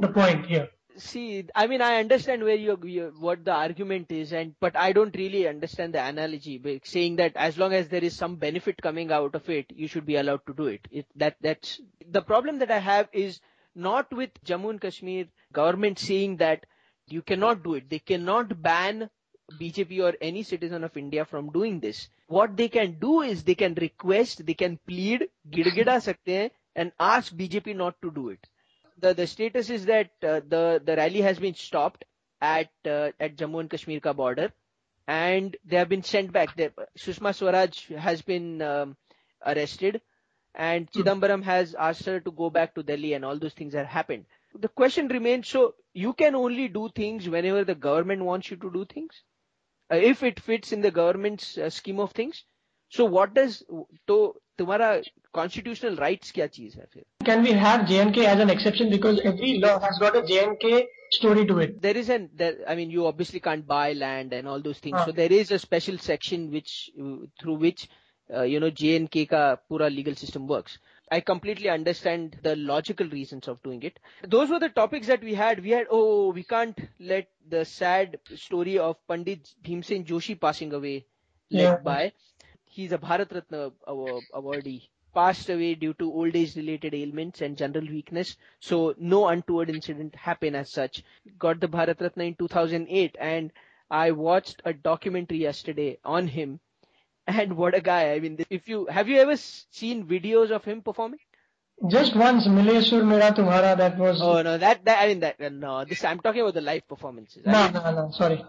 the 0.00 0.08
point 0.08 0.46
here 0.46 0.68
See, 0.99 1.45
I 1.53 1.67
mean, 1.67 1.81
I 1.81 1.99
understand 1.99 2.43
where 2.43 2.55
you, 2.55 2.79
you 2.83 3.13
what 3.19 3.43
the 3.43 3.51
argument 3.51 4.11
is, 4.11 4.31
and 4.31 4.55
but 4.61 4.77
I 4.77 4.93
don't 4.93 5.13
really 5.15 5.45
understand 5.45 5.93
the 5.93 6.01
analogy, 6.01 6.57
by 6.57 6.79
saying 6.85 7.17
that 7.17 7.33
as 7.35 7.57
long 7.57 7.73
as 7.73 7.89
there 7.89 8.03
is 8.03 8.15
some 8.15 8.37
benefit 8.37 8.81
coming 8.81 9.11
out 9.11 9.35
of 9.35 9.49
it, 9.49 9.65
you 9.75 9.87
should 9.89 10.05
be 10.05 10.15
allowed 10.15 10.45
to 10.47 10.53
do 10.53 10.67
it. 10.67 10.87
it 10.91 11.05
that 11.17 11.35
that's 11.41 11.81
the 12.09 12.21
problem 12.21 12.59
that 12.59 12.71
I 12.71 12.79
have 12.79 13.09
is 13.11 13.41
not 13.75 14.11
with 14.13 14.29
Jammu 14.45 14.69
and 14.69 14.81
Kashmir 14.81 15.25
government 15.51 15.99
saying 15.99 16.37
that 16.37 16.65
you 17.07 17.21
cannot 17.21 17.61
do 17.63 17.73
it. 17.73 17.89
They 17.89 17.99
cannot 17.99 18.61
ban 18.61 19.09
BJP 19.59 20.01
or 20.01 20.13
any 20.21 20.43
citizen 20.43 20.83
of 20.83 20.95
India 20.97 21.25
from 21.25 21.51
doing 21.51 21.79
this. 21.79 22.07
What 22.27 22.55
they 22.57 22.69
can 22.69 22.97
do 22.99 23.21
is 23.21 23.43
they 23.43 23.55
can 23.55 23.75
request, 23.75 24.45
they 24.45 24.53
can 24.53 24.79
plead, 24.87 25.27
गिड़गिड़ा 25.49 25.99
सकते 26.01 26.37
हैं 26.37 26.49
and 26.75 26.91
ask 26.99 27.33
BJP 27.33 27.75
not 27.75 28.01
to 28.01 28.11
do 28.11 28.29
it. 28.29 28.47
The 29.00 29.14
the 29.14 29.26
status 29.26 29.70
is 29.70 29.86
that 29.86 30.10
uh, 30.22 30.40
the 30.46 30.80
the 30.84 30.96
rally 30.96 31.20
has 31.22 31.38
been 31.38 31.54
stopped 31.54 32.04
at 32.40 32.70
uh, 32.86 33.10
at 33.18 33.36
Jammu 33.36 33.60
and 33.60 33.70
Kashmir 33.70 34.00
ka 34.00 34.12
border, 34.12 34.52
and 35.06 35.56
they 35.64 35.76
have 35.76 35.88
been 35.88 36.02
sent 36.02 36.32
back. 36.32 36.54
They, 36.56 36.70
Sushma 36.98 37.34
Swaraj 37.34 37.88
has 38.08 38.22
been 38.22 38.62
um, 38.62 38.96
arrested, 39.44 40.00
and 40.54 40.90
Chidambaram 40.90 41.42
has 41.42 41.74
asked 41.74 42.04
her 42.06 42.20
to 42.20 42.30
go 42.30 42.50
back 42.50 42.74
to 42.74 42.82
Delhi, 42.82 43.14
and 43.14 43.24
all 43.24 43.38
those 43.38 43.54
things 43.54 43.74
have 43.74 43.86
happened. 43.86 44.26
The 44.54 44.68
question 44.68 45.08
remains: 45.08 45.48
so 45.48 45.74
you 45.94 46.12
can 46.12 46.34
only 46.34 46.68
do 46.68 46.88
things 46.88 47.28
whenever 47.28 47.64
the 47.64 47.74
government 47.74 48.24
wants 48.24 48.50
you 48.50 48.56
to 48.58 48.70
do 48.70 48.84
things, 48.84 49.22
uh, 49.92 49.96
if 49.96 50.22
it 50.22 50.40
fits 50.40 50.72
in 50.72 50.80
the 50.80 50.90
government's 50.90 51.56
uh, 51.58 51.70
scheme 51.70 52.00
of 52.00 52.12
things. 52.12 52.44
So 52.88 53.04
what 53.04 53.34
does 53.34 53.62
तो 54.08 54.34
तुम्हारा 54.59 54.89
constitutional 55.37 55.97
rights 56.01 56.31
क्या 56.31 56.47
चीज 56.57 56.75
है 56.75 56.85
फिर? 56.93 57.03
Can 57.29 57.43
we 57.47 57.53
have 57.63 57.85
JNK 57.91 58.25
as 58.33 58.39
an 58.45 58.49
exception 58.55 58.89
because 58.95 59.19
every 59.31 59.57
law 59.65 59.79
has 59.87 59.99
got 60.05 60.15
a 60.15 60.21
JNK 60.31 60.85
story 61.11 61.45
to 61.51 61.59
it. 61.59 61.81
there 61.81 61.97
is 61.97 62.09
an 62.09 62.29
there, 62.41 62.55
I 62.67 62.75
mean 62.75 62.89
you 62.89 63.05
obviously 63.07 63.39
can't 63.39 63.65
buy 63.67 63.93
land 63.93 64.33
and 64.33 64.47
all 64.47 64.61
those 64.61 64.79
things. 64.79 64.97
Ah. 64.99 65.05
So 65.05 65.11
there 65.11 65.31
is 65.31 65.51
a 65.51 65.59
special 65.59 65.97
section 65.97 66.51
which 66.51 66.73
uh, 67.01 67.15
through 67.41 67.55
which 67.65 67.87
uh, 68.33 68.43
you 68.43 68.59
know 68.59 68.71
JNK 68.71 69.29
ka 69.29 69.45
pura 69.69 69.89
legal 69.89 70.15
system 70.15 70.47
works. 70.47 70.77
I 71.11 71.19
completely 71.19 71.69
understand 71.69 72.37
the 72.41 72.55
logical 72.55 73.07
reasons 73.07 73.47
of 73.47 73.61
doing 73.63 73.83
it. 73.83 73.99
Those 74.35 74.49
were 74.49 74.59
the 74.59 74.69
topics 74.69 75.07
that 75.07 75.23
we 75.23 75.35
had. 75.35 75.61
We 75.63 75.69
had 75.79 75.87
oh 75.89 76.31
we 76.31 76.43
can't 76.43 76.79
let 76.99 77.27
the 77.55 77.65
sad 77.65 78.17
story 78.35 78.79
of 78.79 78.97
Pandit 79.07 79.51
Bhimsen 79.63 80.05
Joshi 80.13 80.39
passing 80.47 80.73
away 80.73 80.95
let 81.51 81.61
Yeah. 81.61 81.75
by. 81.89 82.13
He's 82.70 82.92
a 82.92 82.98
Bharat 82.98 83.32
Ratna 83.34 83.72
awa- 83.86 84.20
awardee. 84.32 84.88
Passed 85.12 85.50
away 85.50 85.74
due 85.74 85.92
to 85.94 86.12
old 86.12 86.36
age 86.36 86.54
related 86.56 86.94
ailments 86.94 87.40
and 87.42 87.56
general 87.58 87.84
weakness. 87.84 88.36
So 88.60 88.94
no 88.96 89.26
untoward 89.28 89.68
incident 89.68 90.14
happened 90.14 90.56
as 90.56 90.70
such. 90.70 91.02
Got 91.38 91.60
the 91.60 91.66
Bharat 91.68 92.00
Ratna 92.00 92.24
in 92.24 92.36
2008 92.36 93.16
and 93.18 93.52
I 93.90 94.12
watched 94.12 94.62
a 94.64 94.72
documentary 94.72 95.38
yesterday 95.38 95.98
on 96.04 96.28
him. 96.28 96.60
And 97.26 97.56
what 97.56 97.74
a 97.74 97.80
guy. 97.80 98.12
I 98.12 98.20
mean, 98.20 98.44
if 98.50 98.68
you, 98.68 98.86
have 98.86 99.08
you 99.08 99.18
ever 99.18 99.36
seen 99.36 100.06
videos 100.06 100.50
of 100.50 100.64
him 100.64 100.80
performing? 100.82 101.18
Just 101.88 102.14
once, 102.14 102.46
Mile 102.46 102.82
Sur 102.82 103.04
Mera 103.04 103.32
Tumhara, 103.32 103.76
that 103.76 103.96
was. 103.98 104.20
Oh 104.22 104.42
no, 104.42 104.58
that, 104.58 104.84
that, 104.84 105.02
I 105.02 105.08
mean 105.08 105.20
that, 105.20 105.40
no, 105.52 105.84
this, 105.84 106.04
I'm 106.04 106.20
talking 106.20 106.42
about 106.42 106.54
the 106.54 106.60
live 106.60 106.86
performances. 106.86 107.42
I 107.46 107.52
no, 107.52 107.64
mean, 107.64 107.72
no, 107.72 107.92
no, 108.06 108.10
sorry. 108.10 108.44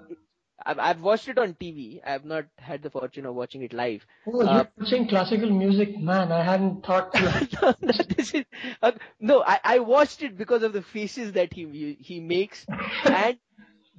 I've, 0.65 0.79
I've 0.79 1.01
watched 1.01 1.27
it 1.27 1.37
on 1.37 1.55
TV. 1.55 2.01
I've 2.05 2.25
not 2.25 2.45
had 2.57 2.81
the 2.81 2.89
fortune 2.89 3.25
of 3.25 3.35
watching 3.35 3.61
it 3.63 3.73
live. 3.73 4.05
Oh, 4.25 4.43
Uh, 4.43 4.63
you're 4.63 4.67
watching 4.79 5.07
classical 5.07 5.49
music, 5.51 5.99
man. 5.99 6.31
I 6.31 6.43
hadn't 6.43 6.85
thought 6.85 7.13
to. 7.15 7.33
no, 7.61 7.73
no, 7.81 7.93
is 8.17 8.35
uh, 8.81 8.91
no. 9.19 9.43
I, 9.43 9.59
I 9.63 9.79
watched 9.79 10.21
it 10.23 10.37
because 10.37 10.63
of 10.63 10.73
the 10.73 10.81
faces 10.81 11.33
that 11.33 11.53
he 11.53 11.95
he 11.99 12.19
makes 12.19 12.67
and 13.11 13.37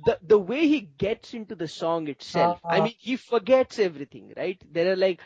the 0.04 0.18
the 0.22 0.38
way 0.38 0.66
he 0.68 0.80
gets 0.80 1.34
into 1.34 1.54
the 1.54 1.68
song 1.68 2.08
itself. 2.08 2.60
I 2.68 2.80
Uh-huh. 2.80 2.82
mean, 2.82 2.94
he 2.98 3.16
forgets 3.16 3.78
everything, 3.78 4.32
right? 4.36 4.60
There 4.72 4.92
are 4.92 4.96
like 4.96 5.20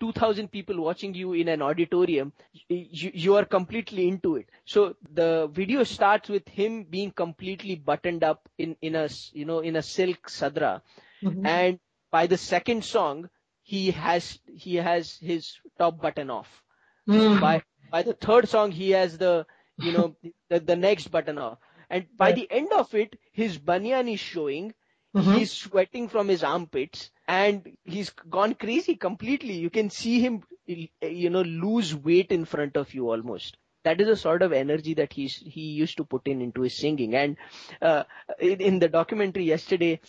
2000 0.00 0.50
people 0.50 0.80
watching 0.80 1.14
you 1.14 1.32
in 1.34 1.48
an 1.48 1.62
auditorium. 1.62 2.32
You, 2.68 3.10
you 3.14 3.36
are 3.36 3.44
completely 3.44 4.08
into 4.08 4.36
it. 4.36 4.48
So 4.64 4.96
the 5.12 5.48
video 5.52 5.82
starts 5.84 6.28
with 6.28 6.48
him 6.48 6.84
being 6.84 7.10
completely 7.12 7.76
buttoned 7.76 8.24
up 8.24 8.48
in 8.58 8.76
in 8.82 8.94
a, 8.96 9.08
you 9.32 9.44
know 9.44 9.60
in 9.60 9.76
a 9.76 9.82
silk 9.82 10.28
sadra 10.28 10.82
Mhm. 11.22 11.50
and 11.56 11.78
by 12.10 12.26
the 12.26 12.36
second 12.36 12.84
song 12.84 13.28
he 13.62 13.90
has 13.90 14.38
he 14.46 14.76
has 14.76 15.16
his 15.18 15.58
top 15.78 16.00
button 16.00 16.30
off 16.30 16.62
Hmm. 17.06 17.38
by 17.38 17.62
by 17.90 18.02
the 18.02 18.14
third 18.14 18.48
song 18.48 18.70
he 18.72 18.90
has 18.90 19.18
the 19.18 19.46
you 19.80 19.92
know 19.92 20.16
the, 20.48 20.60
the 20.60 20.76
next 20.76 21.08
button 21.08 21.38
off 21.38 21.58
and 21.90 22.06
by 22.16 22.30
Right. 22.30 22.32
the 22.32 22.48
end 22.50 22.72
of 22.72 22.94
it 22.94 23.16
his 23.32 23.58
banyan 23.58 24.08
is 24.08 24.20
showing 24.20 24.74
Mhm. 25.13 25.35
he's 25.35 25.51
sweating 25.51 26.07
from 26.09 26.27
his 26.27 26.43
armpits 26.43 27.09
and 27.27 27.69
he's 27.83 28.09
gone 28.37 28.53
crazy 28.63 28.95
completely 28.95 29.55
you 29.57 29.69
can 29.77 29.89
see 29.89 30.19
him 30.19 30.35
you 30.67 31.29
know 31.29 31.41
lose 31.41 31.95
weight 32.09 32.31
in 32.31 32.45
front 32.45 32.77
of 32.81 32.93
you 32.93 33.09
almost 33.09 33.57
that 33.83 34.01
is 34.03 34.07
a 34.13 34.15
sort 34.15 34.41
of 34.47 34.53
energy 34.53 34.93
that 34.99 35.13
he's 35.13 35.35
he 35.55 35.65
used 35.81 35.97
to 35.97 36.05
put 36.13 36.27
in 36.27 36.41
into 36.41 36.61
his 36.61 36.77
singing 36.77 37.15
and 37.15 37.37
uh, 37.81 38.03
in, 38.39 38.61
in 38.69 38.79
the 38.79 38.89
documentary 38.97 39.45
yesterday 39.45 39.99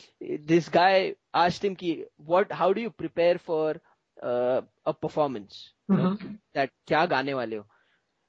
this 0.52 0.68
guy 0.68 1.14
asked 1.32 1.64
him 1.64 1.76
ki, 1.76 2.04
what 2.32 2.52
how 2.52 2.72
do 2.72 2.80
you 2.80 2.90
prepare 2.90 3.38
for 3.38 3.76
uh, 4.22 4.60
a 4.84 4.92
performance 4.92 5.72
you 5.88 5.96
know, 5.96 6.10
Mhm. 6.10 6.38
that 6.54 6.70
क्या 6.86 7.04
गाने 7.14 7.34
वाले 7.34 7.56
हो 7.56 7.64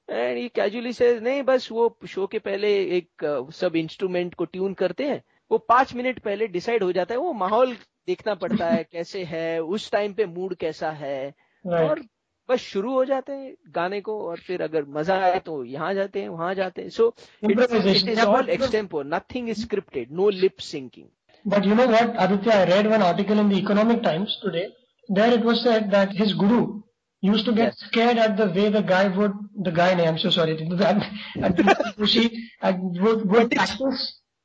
and 0.10 0.38
he 0.38 0.48
casually 0.56 0.94
says 0.94 1.22
नहीं 1.24 1.44
बस 1.44 1.72
वो 1.72 1.98
show 2.14 2.26
के 2.28 2.40
पहले 2.48 2.72
एक 2.98 3.24
uh, 3.24 3.52
सब 3.60 3.76
इंस्ट्रूमेंट 3.76 4.34
को 4.36 4.46
ट्यून 4.46 4.74
करते 4.84 5.08
हैं 5.10 5.22
वो 5.51 5.59
पाँच 5.59 5.95
मिनट 5.95 6.19
पहले 6.19 6.47
डिसाइड 6.49 6.83
हो 6.83 6.93
जाता 6.93 7.15
है 7.15 7.21
वो 7.21 7.33
माहौल 7.33 7.77
देखना 8.07 8.35
पड़ता 8.35 8.69
है 8.71 8.83
कैसे 8.93 9.23
है 9.25 9.59
उस 9.63 9.91
टाइम 9.93 10.13
पे 10.13 10.27
मूड 10.27 10.55
कैसा 10.55 10.91
है। 10.91 11.35
और 11.65 12.01
बस 12.49 12.61
शुरू 12.61 12.93
हो 12.93 13.05
जाते 13.05 13.33
हैं 13.33 13.55
गाने 13.75 14.01
को 14.01 14.19
और 14.29 14.39
फिर 14.39 14.63
अगर 14.63 14.85
मज़ा 14.89 15.15
आए 15.25 15.39
तो 15.47 15.63
यहाँ 15.65 15.93
जाते 15.95 16.21
हैं 16.21 16.29
वहाँ 16.29 16.55
जाते 16.55 16.83
हैं। 16.83 16.89
So 16.89 17.15
it 17.43 17.61
is 18.09 18.21
all 18.21 18.49
extempore 18.49 19.03
nothing 19.03 19.49
is 19.49 19.63
scripted 19.63 20.13
no 20.13 20.29
lip 20.31 20.59
syncing 20.63 21.07
but 21.45 21.67
you 21.67 21.75
know 21.75 21.87
what 21.87 22.17
Aditya 22.17 22.51
I 22.51 22.65
read 22.65 22.87
one 22.87 23.03
article 23.03 23.41
in 23.41 23.49
the 23.49 23.53
Economic 23.59 24.01
Times 24.05 24.39
today 24.43 24.67
there 25.09 25.33
it 25.35 25.45
was 25.45 25.59
said 25.59 25.83
that 25.95 26.21
his 26.21 26.37
guru 26.37 26.61
used 27.23 27.45
to 27.47 27.53
get 27.53 27.73
scared 27.75 28.19
at 28.19 28.31
the 28.31 28.51
way 28.57 28.69
the 28.71 28.85
guy 28.87 29.09
would 29.09 29.39
the 29.59 29.75
guy 29.77 29.95
name 29.95 30.17
so 30.17 30.31
sorry 30.31 30.53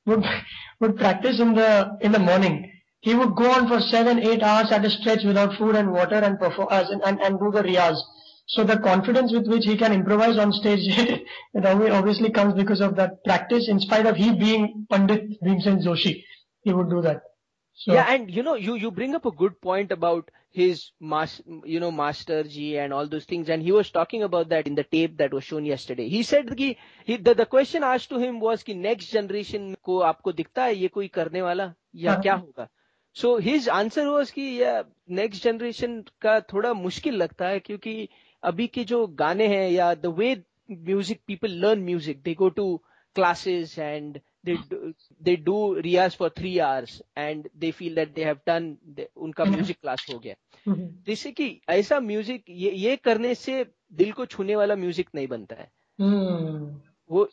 would 0.07 0.25
would 0.81 0.97
practice 0.97 1.39
in 1.39 1.53
the, 1.53 1.97
in 2.01 2.11
the 2.11 2.19
morning. 2.19 2.71
He 3.01 3.15
would 3.15 3.35
go 3.35 3.49
on 3.51 3.67
for 3.67 3.79
seven, 3.79 4.19
eight 4.19 4.43
hours 4.43 4.71
at 4.71 4.85
a 4.85 4.89
stretch 4.89 5.23
without 5.23 5.57
food 5.57 5.75
and 5.75 5.91
water 5.91 6.15
and 6.15 6.37
perform 6.37 6.67
uh, 6.69 6.85
and, 6.89 7.01
and, 7.03 7.19
and 7.21 7.39
do 7.39 7.51
the 7.51 7.63
riyaz. 7.63 7.97
So 8.47 8.63
the 8.63 8.77
confidence 8.77 9.31
with 9.31 9.47
which 9.47 9.65
he 9.65 9.77
can 9.77 9.93
improvise 9.93 10.37
on 10.37 10.51
stage, 10.51 10.81
it 11.53 11.65
obviously 11.65 12.31
comes 12.31 12.53
because 12.53 12.81
of 12.81 12.95
that 12.97 13.23
practice. 13.23 13.69
In 13.69 13.79
spite 13.79 14.05
of 14.05 14.17
he 14.17 14.37
being 14.37 14.85
Pandit 14.89 15.41
Bhimsen 15.41 15.83
Joshi, 15.83 16.23
he 16.63 16.73
would 16.73 16.89
do 16.89 17.01
that. 17.01 17.21
So, 17.81 17.93
yeah, 17.93 18.11
and 18.13 18.29
you 18.29 18.43
know, 18.43 18.53
you 18.53 18.73
you 18.75 18.91
bring 18.91 19.15
up 19.15 19.25
a 19.25 19.31
good 19.31 19.53
point 19.59 19.91
about 19.91 20.29
his 20.51 20.91
mas, 20.99 21.41
you 21.65 21.79
know, 21.79 21.89
master 21.91 22.43
G 22.43 22.77
and 22.77 22.93
all 22.93 23.07
those 23.07 23.25
things, 23.25 23.49
and 23.49 23.63
he 23.63 23.71
was 23.71 23.89
talking 23.89 24.21
about 24.23 24.49
that 24.49 24.67
in 24.67 24.75
the 24.75 24.83
tape 24.83 25.17
that 25.17 25.33
was 25.33 25.43
shown 25.43 25.65
yesterday. 25.65 26.07
He 26.07 26.21
said 26.21 26.47
that 26.49 26.59
he, 26.59 26.77
the, 27.07 27.33
the 27.33 27.47
question 27.47 27.83
asked 27.83 28.09
to 28.09 28.19
him 28.19 28.39
was 28.39 28.63
कि 28.63 28.75
next 28.75 29.15
generation 29.15 29.75
को 29.83 29.99
आपको 30.11 30.31
दिखता 30.41 30.63
है 30.63 30.75
ये 30.75 30.87
कोई 30.99 31.07
करने 31.17 31.41
वाला 31.41 31.73
या 32.03 32.15
क्या 32.21 32.35
होगा 32.43 32.67
सो 33.15 33.37
हिज 33.49 33.69
आंसर 33.69 34.07
वॉज़ 34.07 34.31
कि 34.33 34.45
नेक्स्ट 35.21 35.43
जनरेशन 35.43 35.99
का 36.21 36.39
थोड़ा 36.53 36.73
मुश्किल 36.73 37.15
लगता 37.23 37.47
है 37.47 37.59
क्योंकि 37.59 38.07
अभी 38.43 38.67
के 38.75 38.83
जो 38.91 39.05
गाने 39.23 39.47
हैं 39.55 39.69
या 39.69 39.93
the 40.03 40.13
way 40.19 40.35
music 40.71 41.21
people 41.27 41.57
learn 41.65 41.83
music 41.85 42.21
they 42.23 42.33
go 42.43 42.49
to 42.59 42.75
classes 43.15 43.77
and 43.79 44.19
they 44.46 45.36
do 45.36 45.58
Riyaz 45.74 46.16
for 46.16 46.30
three 46.38 46.58
hours 46.58 47.02
and 47.18 47.48
they 47.56 47.70
feel 47.70 47.94
that 47.94 48.14
they 48.14 48.24
have 48.24 48.38
done 48.46 48.76
उनका 49.16 49.44
म्यूजिक 49.44 49.76
क्लास 49.82 50.06
हो 50.12 50.18
गया 50.18 50.34
जैसे 51.06 51.32
कि 51.32 51.60
ऐसा 51.68 52.00
म्यूजिक 52.00 52.44
ये, 52.48 52.70
ये 52.70 52.96
करने 52.96 53.34
से 53.34 53.64
दिल 53.92 54.12
को 54.12 54.26
छूने 54.26 54.56
वाला 54.56 54.76
म्यूजिक 54.76 55.08
नहीं 55.14 55.28
बनता 55.28 55.56
है 55.56 55.70
hmm. 55.98 56.76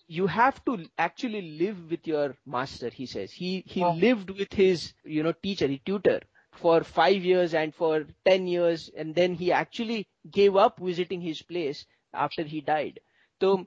you 0.08 0.28
have 0.28 0.64
to 0.66 0.86
actually 0.98 1.42
live 1.60 1.78
with 1.90 2.08
your 2.08 2.36
master 2.46 2.90
he 2.90 3.06
says 3.06 3.32
he 3.32 3.64
he 3.66 3.84
oh. 3.84 3.94
lived 3.94 4.30
with 4.30 4.54
his 4.54 4.94
you 5.04 5.24
know 5.24 5.34
teacher 5.48 5.68
he 5.68 5.80
tutor 5.86 6.20
for 6.52 6.84
5 6.84 7.26
years 7.26 7.56
and 7.56 7.74
for 7.74 8.06
10 8.26 8.48
years 8.48 8.92
and 8.96 9.16
then 9.16 9.34
he 9.34 9.52
actually 9.52 10.08
gave 10.32 10.56
up 10.56 10.80
visiting 10.80 11.22
his 11.22 11.42
place 11.42 11.86
after 12.14 12.44
he 12.44 12.62
died 12.62 13.00
so 13.42 13.66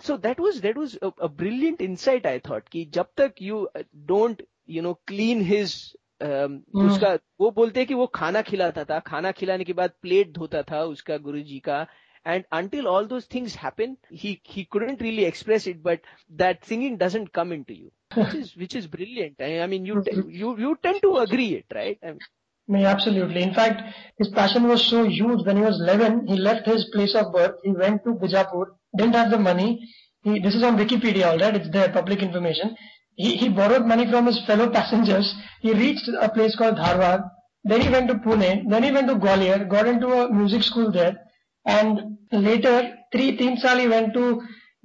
so 0.00 0.16
that 0.16 0.38
was 0.38 0.60
that 0.60 0.76
was 0.76 0.98
a, 1.02 1.12
a 1.18 1.28
brilliant 1.28 1.80
insight 1.80 2.26
i 2.26 2.38
thought 2.38 2.68
कि 2.70 2.84
जब 2.94 3.06
तक 3.16 3.34
you 3.40 3.68
don't 4.12 4.42
you 4.66 4.82
know 4.82 4.98
clean 5.06 5.40
his 5.40 5.96
um, 6.20 6.62
hmm. 6.72 6.90
उसका 6.90 7.14
वो 7.40 7.50
बोलते 7.50 7.80
हैं 7.80 7.86
कि 7.88 7.94
वो 7.94 8.06
खाना 8.14 8.42
खिलाता 8.42 8.84
था 8.84 8.98
खाना 9.06 9.32
खिलाने 9.32 9.64
के 9.64 9.72
बाद 9.72 9.92
प्लेट 10.02 10.32
धोता 10.32 10.62
था 10.70 10.82
उसका 10.94 11.16
गुरुजी 11.28 11.58
का 11.68 11.86
and 12.24 12.44
until 12.52 12.88
all 12.88 13.06
those 13.10 13.26
things 13.26 13.54
happen 13.54 13.96
he 14.10 14.40
he 14.44 14.64
couldn't 14.64 15.00
really 15.00 15.24
express 15.24 15.66
it 15.66 15.82
but 15.82 16.00
that 16.40 16.64
singing 16.64 16.96
doesn't 17.02 17.32
come 17.32 17.52
into 17.52 17.74
you 17.74 17.90
which 18.14 18.34
is 18.34 18.56
which 18.62 18.74
is 18.80 18.86
brilliant 18.86 19.40
i, 19.40 19.60
I 19.60 19.66
mean 19.66 19.86
you 19.86 20.02
you 20.40 20.58
you 20.58 20.76
tend 20.82 21.00
to 21.02 21.16
agree 21.18 21.54
it 21.54 21.66
right 21.74 21.98
I 22.02 22.08
mean, 22.08 22.26
Absolutely. 22.71 23.43
In 23.43 23.53
fact, 23.53 23.81
his 24.17 24.29
passion 24.29 24.67
was 24.67 24.85
so 24.85 25.03
huge. 25.03 25.45
When 25.45 25.57
he 25.57 25.63
was 25.63 25.79
11, 25.81 26.27
he 26.27 26.35
left 26.37 26.65
his 26.65 26.85
place 26.93 27.15
of 27.15 27.33
birth. 27.33 27.55
He 27.63 27.71
went 27.71 28.03
to 28.03 28.13
Bijapur. 28.13 28.65
Didn't 28.97 29.15
have 29.15 29.31
the 29.31 29.39
money. 29.39 29.87
He, 30.23 30.39
this 30.39 30.55
is 30.55 30.63
on 30.63 30.77
Wikipedia, 30.77 31.27
all 31.27 31.37
right? 31.37 31.55
It's 31.55 31.69
there, 31.69 31.89
public 31.89 32.21
information. 32.21 32.75
He, 33.15 33.35
he 33.35 33.49
borrowed 33.49 33.85
money 33.85 34.09
from 34.09 34.25
his 34.25 34.43
fellow 34.45 34.69
passengers. 34.77 35.33
He 35.61 35.73
reached 35.73 36.07
a 36.19 36.29
place 36.29 36.55
called 36.55 36.77
Dharwad. 36.77 37.29
Then 37.63 37.81
he 37.81 37.89
went 37.89 38.07
to 38.09 38.15
Pune. 38.15 38.69
Then 38.69 38.83
he 38.83 38.91
went 38.91 39.07
to 39.07 39.15
Gwalior. 39.15 39.69
Got 39.69 39.87
into 39.87 40.07
a 40.07 40.31
music 40.31 40.63
school 40.63 40.91
there. 40.91 41.17
And 41.65 42.17
later, 42.31 42.93
three 43.11 43.37
teen 43.37 43.57
saal 43.57 43.77
he 43.77 43.87
went 43.87 44.13
to 44.13 44.41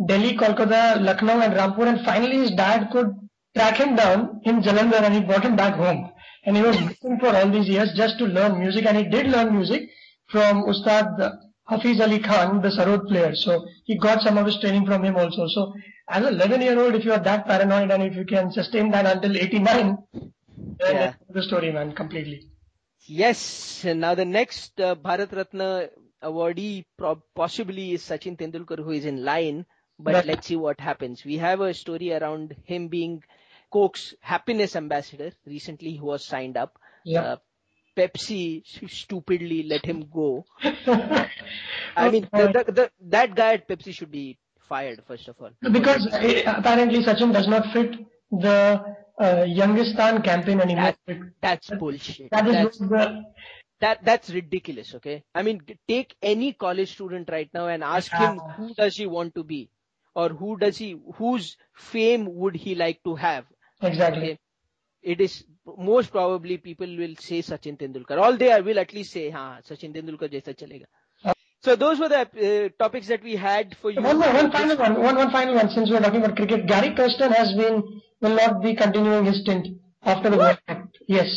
Delhi, 0.06 0.36
Kolkata, 0.36 1.00
Lucknow 1.00 1.40
and 1.40 1.54
Rampur 1.54 1.88
and 1.88 2.04
finally 2.04 2.38
his 2.38 2.52
dad 2.52 2.88
could 2.92 3.12
track 3.56 3.76
him 3.78 3.96
down 3.96 4.40
in 4.44 4.62
Jalandhar 4.62 5.02
and 5.02 5.14
he 5.14 5.20
brought 5.20 5.44
him 5.44 5.56
back 5.56 5.74
home. 5.74 6.12
And 6.44 6.56
he 6.56 6.62
was 6.62 6.80
looking 6.80 7.18
for 7.18 7.34
all 7.34 7.50
these 7.50 7.68
years 7.68 7.92
just 7.94 8.18
to 8.18 8.26
learn 8.26 8.58
music 8.58 8.86
and 8.86 8.96
he 8.96 9.04
did 9.04 9.26
learn 9.26 9.54
music 9.54 9.90
from 10.28 10.64
Ustad 10.64 11.38
Hafiz 11.68 12.00
Ali 12.00 12.18
Khan, 12.20 12.62
the 12.62 12.68
Sarod 12.68 13.08
player. 13.08 13.34
So 13.34 13.66
he 13.84 13.98
got 13.98 14.22
some 14.22 14.38
of 14.38 14.46
his 14.46 14.58
training 14.60 14.86
from 14.86 15.04
him 15.04 15.16
also. 15.16 15.46
So 15.48 15.74
as 16.08 16.24
a 16.24 16.28
11 16.28 16.62
year 16.62 16.78
old, 16.78 16.94
if 16.94 17.04
you 17.04 17.12
are 17.12 17.18
that 17.18 17.46
paranoid 17.46 17.90
and 17.90 18.02
if 18.02 18.16
you 18.16 18.24
can 18.24 18.50
sustain 18.52 18.90
that 18.92 19.06
until 19.06 19.36
89, 19.36 19.98
then 20.78 20.94
yeah. 20.94 21.12
the 21.28 21.42
story 21.42 21.72
man 21.72 21.92
completely. 21.92 22.48
Yes. 23.06 23.84
Now 23.84 24.14
the 24.14 24.24
next 24.24 24.80
uh, 24.80 24.94
Bharat 24.94 25.32
Ratna 25.32 25.88
awardee 26.22 26.84
possibly 27.34 27.92
is 27.92 28.02
Sachin 28.02 28.36
Tendulkar, 28.36 28.82
who 28.82 28.90
is 28.90 29.04
in 29.04 29.24
line. 29.24 29.66
But 29.98 30.26
let's 30.26 30.46
see 30.46 30.56
what 30.56 30.80
happens. 30.80 31.24
We 31.24 31.38
have 31.38 31.60
a 31.60 31.74
story 31.74 32.12
around 32.12 32.54
him 32.64 32.88
being 32.88 33.22
Coke's 33.70 34.14
happiness 34.20 34.76
ambassador. 34.76 35.32
Recently, 35.46 35.92
he 35.92 36.00
was 36.00 36.24
signed 36.24 36.56
up. 36.56 36.78
Yeah. 37.04 37.22
Uh, 37.22 37.36
Pepsi 37.96 38.62
stupidly 38.88 39.64
let 39.64 39.84
him 39.84 40.08
go. 40.12 40.44
I 40.62 42.10
mean, 42.10 42.28
the, 42.32 42.64
the, 42.66 42.72
the, 42.72 42.90
that 43.08 43.34
guy 43.34 43.54
at 43.54 43.68
Pepsi 43.68 43.92
should 43.92 44.12
be 44.12 44.38
fired, 44.68 45.02
first 45.06 45.26
of 45.26 45.36
all. 45.40 45.50
Because 45.72 46.06
uh, 46.06 46.42
apparently 46.46 47.02
Sachin 47.02 47.32
does 47.32 47.48
not 47.48 47.72
fit 47.72 47.96
the 48.30 48.84
uh, 49.18 49.24
Youngistan 49.44 50.22
campaign 50.22 50.60
anymore. 50.60 50.94
That, 51.06 51.18
that's 51.40 51.70
bullshit. 51.70 52.30
That 52.30 52.46
is 52.46 52.54
that's, 52.54 52.78
the, 52.78 53.24
that 53.80 54.04
that's 54.04 54.30
ridiculous 54.30 54.94
okay 54.94 55.22
i 55.34 55.42
mean 55.42 55.60
take 55.86 56.14
any 56.22 56.52
college 56.52 56.92
student 56.92 57.28
right 57.30 57.48
now 57.54 57.68
and 57.68 57.84
ask 57.84 58.12
him 58.12 58.38
who 58.56 58.74
does 58.74 58.96
he 58.96 59.06
want 59.06 59.34
to 59.34 59.44
be 59.44 59.70
or 60.14 60.28
who 60.30 60.56
does 60.56 60.76
he 60.76 60.96
whose 61.14 61.56
fame 61.74 62.26
would 62.34 62.56
he 62.56 62.74
like 62.74 63.02
to 63.04 63.14
have 63.14 63.44
exactly 63.82 64.38
it 65.02 65.20
is 65.20 65.44
most 65.76 66.10
probably 66.10 66.58
people 66.58 66.96
will 66.96 67.14
say 67.28 67.40
sachin 67.42 67.76
tendulkar 67.82 68.18
all 68.18 68.36
they 68.36 68.60
will 68.60 68.78
at 68.78 68.92
least 68.92 69.12
say 69.12 69.30
ha 69.30 69.44
sachin 69.70 69.92
tendulkar 69.98 70.30
jaisa 70.36 70.54
chalega 70.62 70.88
so 71.60 71.74
those 71.74 71.98
were 71.98 72.08
the 72.08 72.20
uh, 72.20 72.68
topics 72.82 73.08
that 73.08 73.22
we 73.22 73.34
had 73.34 73.76
for 73.82 73.90
you. 73.90 74.00
One, 74.00 74.20
one 74.20 74.52
final 74.52 74.76
one, 74.76 75.02
one, 75.02 75.16
one 75.16 75.30
final 75.32 75.56
one. 75.56 75.68
Since 75.70 75.90
we're 75.90 76.00
talking 76.00 76.22
about 76.22 76.36
cricket, 76.36 76.66
Gary 76.66 76.94
Kirsten 76.94 77.32
has 77.32 77.52
been 77.52 78.00
will 78.20 78.36
not 78.36 78.62
be 78.62 78.74
continuing 78.76 79.24
his 79.24 79.40
stint 79.40 79.66
after 80.02 80.30
the 80.30 80.38
World 80.38 80.58
Cup. 80.68 80.88
Yes, 81.08 81.28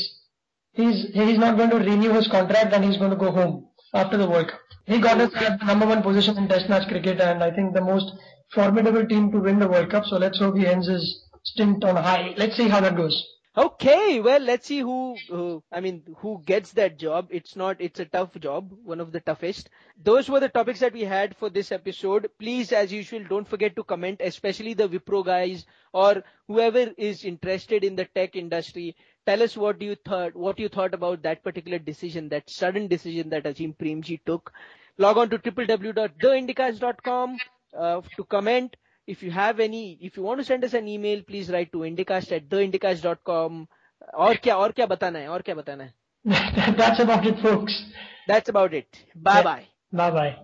he's 0.74 1.08
he's 1.14 1.40
not 1.40 1.58
going 1.58 1.72
to 1.72 1.78
renew 1.78 2.12
his 2.12 2.28
contract 2.28 2.74
and 2.74 2.86
he's 2.86 2.98
going 2.98 3.10
to 3.10 3.18
go 3.18 3.32
home 3.32 3.68
after 3.94 4.18
the 4.18 4.30
World 4.30 4.50
Cup. 4.50 4.60
He 4.86 5.00
got 5.00 5.20
us 5.20 5.34
at 5.36 5.60
the 5.60 5.66
number 5.66 5.88
one 5.88 6.04
position 6.04 6.38
in 6.38 6.48
Test 6.48 6.70
match 6.70 6.88
cricket 6.88 7.20
and 7.20 7.44
I 7.44 7.50
think 7.52 7.74
the 7.74 7.82
most 7.82 8.14
formidable 8.54 9.06
team 9.08 9.32
to 9.32 9.40
win 9.40 9.58
the 9.58 9.68
World 9.68 9.90
Cup. 9.90 10.06
So 10.06 10.18
let's 10.18 10.38
hope 10.38 10.56
he 10.56 10.68
ends 10.68 10.88
his 10.88 11.24
stint 11.44 11.84
on 11.84 11.96
high. 11.96 12.34
Let's 12.38 12.56
see 12.56 12.68
how 12.68 12.82
that 12.82 12.96
goes. 12.96 13.26
Okay, 13.58 14.22
well, 14.22 14.40
let's 14.40 14.68
see 14.68 14.80
who, 14.80 15.18
who, 15.28 15.62
I 15.74 15.82
mean, 15.82 16.04
who 16.20 16.42
gets 16.46 16.72
that 16.72 16.98
job. 16.98 17.28
It's 17.32 17.58
not, 17.58 17.82
it's 17.82 18.00
a 18.00 18.06
tough 18.06 18.34
job, 18.40 18.72
one 18.86 19.02
of 19.02 19.12
the 19.12 19.20
toughest. 19.20 19.70
Those 20.02 20.30
were 20.30 20.40
the 20.40 20.48
topics 20.48 20.80
that 20.80 20.94
we 20.94 21.02
had 21.02 21.36
for 21.36 21.50
this 21.50 21.74
episode. 21.74 22.30
Please, 22.40 22.72
as 22.72 22.94
usual, 22.94 23.26
don't 23.28 23.46
forget 23.46 23.76
to 23.76 23.84
comment, 23.84 24.22
especially 24.24 24.74
the 24.74 24.88
Wipro 24.88 25.26
guys 25.26 25.66
or 25.92 26.24
whoever 26.48 26.94
is 26.98 27.26
interested 27.26 27.84
in 27.84 27.98
the 27.98 28.06
tech 28.06 28.38
industry. 28.38 28.96
Tell 29.26 29.44
us 29.44 29.58
what 29.58 29.82
you 29.82 29.96
thought, 29.96 30.34
what 30.34 30.58
you 30.58 30.70
thought 30.70 30.94
about 30.94 31.22
that 31.24 31.44
particular 31.44 31.78
decision, 31.78 32.30
that 32.30 32.50
sudden 32.50 32.88
decision 32.88 33.28
that 33.32 33.46
Azim 33.46 33.74
Premji 33.74 34.22
took. 34.26 34.54
Log 34.98 35.18
on 35.18 35.30
to 35.30 35.38
www.theindicast.com 35.38 37.38
uh, 37.78 38.02
to 38.16 38.24
comment 38.24 38.78
If 39.11 39.23
you 39.23 39.31
have 39.31 39.61
any, 39.61 39.99
if 40.01 40.17
you 40.17 40.23
want 40.23 40.41
to 40.41 40.45
send 40.45 40.65
us 40.65 40.75
an 40.75 40.89
email, 40.89 41.23
please 41.23 41.51
write 41.51 41.71
to 41.73 41.85
indicast 41.91 42.33
at 42.33 42.49
theindicast.com. 42.49 43.67
और 44.15 44.37
क्या 44.37 44.57
और 44.57 44.73
क्या 44.73 44.87
बताना 44.87 45.19
है 45.19 45.29
और 45.29 45.43
क्या 45.43 45.55
बताना 45.55 45.85
है 45.85 45.95
That's 46.77 47.01
about 47.01 47.27
it, 47.27 47.39
folks. 47.39 47.79
That's 48.29 48.49
about 48.49 48.75
it. 48.75 49.05
Bye 49.15 49.43
bye. 49.43 49.65
Bye 49.93 50.11
bye. 50.11 50.35